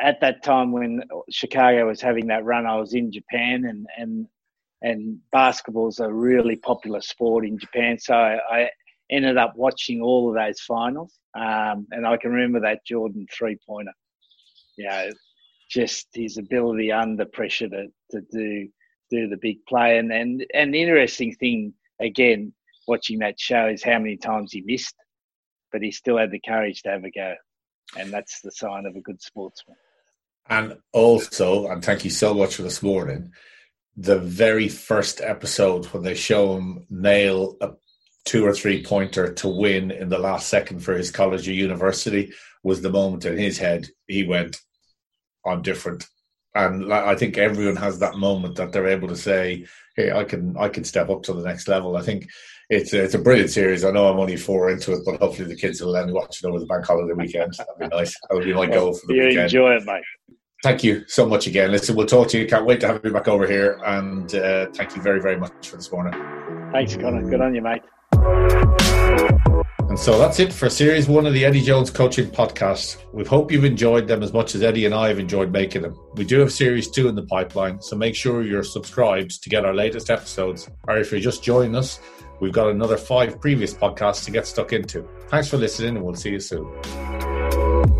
at 0.00 0.20
that 0.20 0.42
time 0.42 0.72
when 0.72 1.02
Chicago 1.30 1.86
was 1.86 2.00
having 2.00 2.28
that 2.28 2.44
run, 2.44 2.66
I 2.66 2.76
was 2.76 2.94
in 2.94 3.10
Japan, 3.10 3.64
and 3.64 3.86
and 3.96 4.26
and 4.82 5.18
basketball's 5.32 5.98
a 5.98 6.12
really 6.12 6.56
popular 6.56 7.00
sport 7.00 7.44
in 7.44 7.58
Japan. 7.58 7.98
So 7.98 8.14
I 8.14 8.70
ended 9.10 9.36
up 9.36 9.54
watching 9.56 10.00
all 10.00 10.28
of 10.28 10.36
those 10.36 10.60
finals, 10.60 11.18
um, 11.34 11.86
and 11.90 12.06
I 12.06 12.16
can 12.16 12.30
remember 12.30 12.60
that 12.60 12.86
Jordan 12.86 13.26
three 13.32 13.58
pointer. 13.66 13.92
You 14.76 14.88
know, 14.88 15.10
just 15.68 16.06
his 16.14 16.38
ability 16.38 16.92
under 16.92 17.24
pressure 17.24 17.68
to 17.68 17.86
to 18.12 18.20
do 18.30 18.68
do 19.10 19.28
the 19.28 19.38
big 19.38 19.64
play, 19.66 19.98
and 19.98 20.12
and 20.12 20.46
and 20.54 20.72
the 20.72 20.82
interesting 20.82 21.34
thing 21.34 21.74
again 22.00 22.52
watching 22.86 23.18
that 23.18 23.38
show 23.38 23.66
is 23.66 23.82
how 23.82 23.98
many 23.98 24.16
times 24.16 24.52
he 24.52 24.62
missed, 24.62 24.94
but 25.72 25.82
he 25.82 25.90
still 25.90 26.16
had 26.16 26.30
the 26.30 26.40
courage 26.40 26.82
to 26.82 26.90
have 26.90 27.04
a 27.04 27.10
go, 27.10 27.34
and 27.98 28.12
that's 28.12 28.40
the 28.42 28.52
sign 28.52 28.86
of 28.86 28.94
a 28.94 29.00
good 29.00 29.20
sportsman. 29.20 29.76
And 30.48 30.78
also, 30.92 31.68
and 31.68 31.84
thank 31.84 32.04
you 32.04 32.10
so 32.10 32.34
much 32.34 32.56
for 32.56 32.62
this 32.62 32.82
morning, 32.82 33.32
the 33.96 34.18
very 34.18 34.68
first 34.68 35.20
episode 35.20 35.86
when 35.86 36.02
they 36.02 36.14
show 36.14 36.56
him 36.56 36.86
nail 36.88 37.56
a 37.60 37.72
two 38.24 38.44
or 38.44 38.52
three 38.52 38.84
pointer 38.84 39.32
to 39.32 39.48
win 39.48 39.90
in 39.90 40.10
the 40.10 40.18
last 40.18 40.48
second 40.48 40.80
for 40.80 40.94
his 40.94 41.10
college 41.10 41.48
or 41.48 41.52
university 41.52 42.32
was 42.62 42.82
the 42.82 42.90
moment 42.90 43.24
in 43.24 43.38
his 43.38 43.56
head 43.56 43.88
he 44.06 44.24
went, 44.24 44.60
I'm 45.46 45.62
different. 45.62 46.06
And 46.54 46.92
I 46.92 47.14
think 47.14 47.38
everyone 47.38 47.76
has 47.76 47.98
that 48.00 48.16
moment 48.16 48.56
that 48.56 48.72
they're 48.72 48.88
able 48.88 49.08
to 49.08 49.16
say, 49.16 49.66
"Hey, 49.96 50.10
I 50.10 50.24
can, 50.24 50.56
I 50.56 50.68
can 50.68 50.84
step 50.84 51.08
up 51.08 51.22
to 51.24 51.32
the 51.32 51.44
next 51.44 51.68
level." 51.68 51.96
I 51.96 52.02
think 52.02 52.28
it's 52.70 52.92
a, 52.92 53.02
it's 53.02 53.14
a 53.14 53.18
brilliant 53.18 53.50
series. 53.50 53.84
I 53.84 53.90
know 53.90 54.10
I'm 54.10 54.18
only 54.18 54.36
four 54.36 54.70
into 54.70 54.92
it, 54.92 55.00
but 55.04 55.20
hopefully 55.20 55.48
the 55.48 55.56
kids 55.56 55.80
will 55.80 55.90
let 55.90 56.06
me 56.06 56.12
watch 56.12 56.42
it 56.42 56.46
over 56.46 56.58
the 56.58 56.66
bank 56.66 56.84
holiday 56.84 57.14
weekend. 57.14 57.54
That'd 57.54 57.78
be 57.78 57.86
nice. 57.96 58.14
That 58.28 58.34
would 58.34 58.44
be 58.44 58.52
my 58.52 58.66
goal 58.66 58.94
for 58.94 59.06
the 59.06 59.14
you 59.14 59.22
weekend. 59.24 59.44
enjoy 59.44 59.76
it, 59.76 59.84
mate. 59.84 60.02
Thank 60.62 60.84
you 60.84 61.04
so 61.06 61.26
much 61.26 61.46
again. 61.46 61.70
Listen, 61.70 61.96
we'll 61.96 62.06
talk 62.06 62.28
to 62.28 62.38
you. 62.38 62.46
Can't 62.46 62.66
wait 62.66 62.80
to 62.80 62.88
have 62.88 63.00
you 63.04 63.12
back 63.12 63.28
over 63.28 63.46
here. 63.46 63.80
And 63.86 64.34
uh, 64.34 64.66
thank 64.74 64.96
you 64.96 65.02
very, 65.02 65.20
very 65.20 65.38
much 65.38 65.68
for 65.68 65.76
this 65.76 65.90
morning. 65.90 66.12
Thanks, 66.72 66.96
Conor. 66.96 67.28
Good 67.28 67.40
on 67.40 67.54
you, 67.54 67.62
mate. 67.62 67.82
And 69.88 69.98
so 69.98 70.18
that's 70.18 70.38
it 70.38 70.52
for 70.52 70.68
series 70.68 71.08
one 71.08 71.24
of 71.24 71.32
the 71.32 71.46
Eddie 71.46 71.62
Jones 71.62 71.90
Coaching 71.90 72.26
Podcast. 72.26 73.02
We 73.14 73.24
hope 73.24 73.50
you've 73.50 73.64
enjoyed 73.64 74.06
them 74.06 74.22
as 74.22 74.34
much 74.34 74.54
as 74.54 74.62
Eddie 74.62 74.84
and 74.84 74.94
I 74.94 75.08
have 75.08 75.18
enjoyed 75.18 75.50
making 75.50 75.80
them. 75.80 75.98
We 76.14 76.24
do 76.24 76.40
have 76.40 76.52
series 76.52 76.90
two 76.90 77.08
in 77.08 77.14
the 77.14 77.22
pipeline, 77.22 77.80
so 77.80 77.96
make 77.96 78.14
sure 78.14 78.42
you're 78.42 78.62
subscribed 78.62 79.42
to 79.42 79.48
get 79.48 79.64
our 79.64 79.74
latest 79.74 80.10
episodes. 80.10 80.68
Or 80.86 80.98
if 80.98 81.10
you're 81.10 81.22
just 81.22 81.42
joining 81.42 81.74
us, 81.74 82.00
we've 82.40 82.52
got 82.52 82.70
another 82.70 82.96
five 82.96 83.40
previous 83.40 83.74
podcasts 83.74 84.24
to 84.24 84.30
get 84.30 84.46
stuck 84.46 84.72
into. 84.72 85.08
Thanks 85.28 85.48
for 85.48 85.56
listening, 85.56 85.96
and 85.96 86.04
we'll 86.04 86.14
see 86.14 86.30
you 86.30 86.40
soon. 86.40 87.97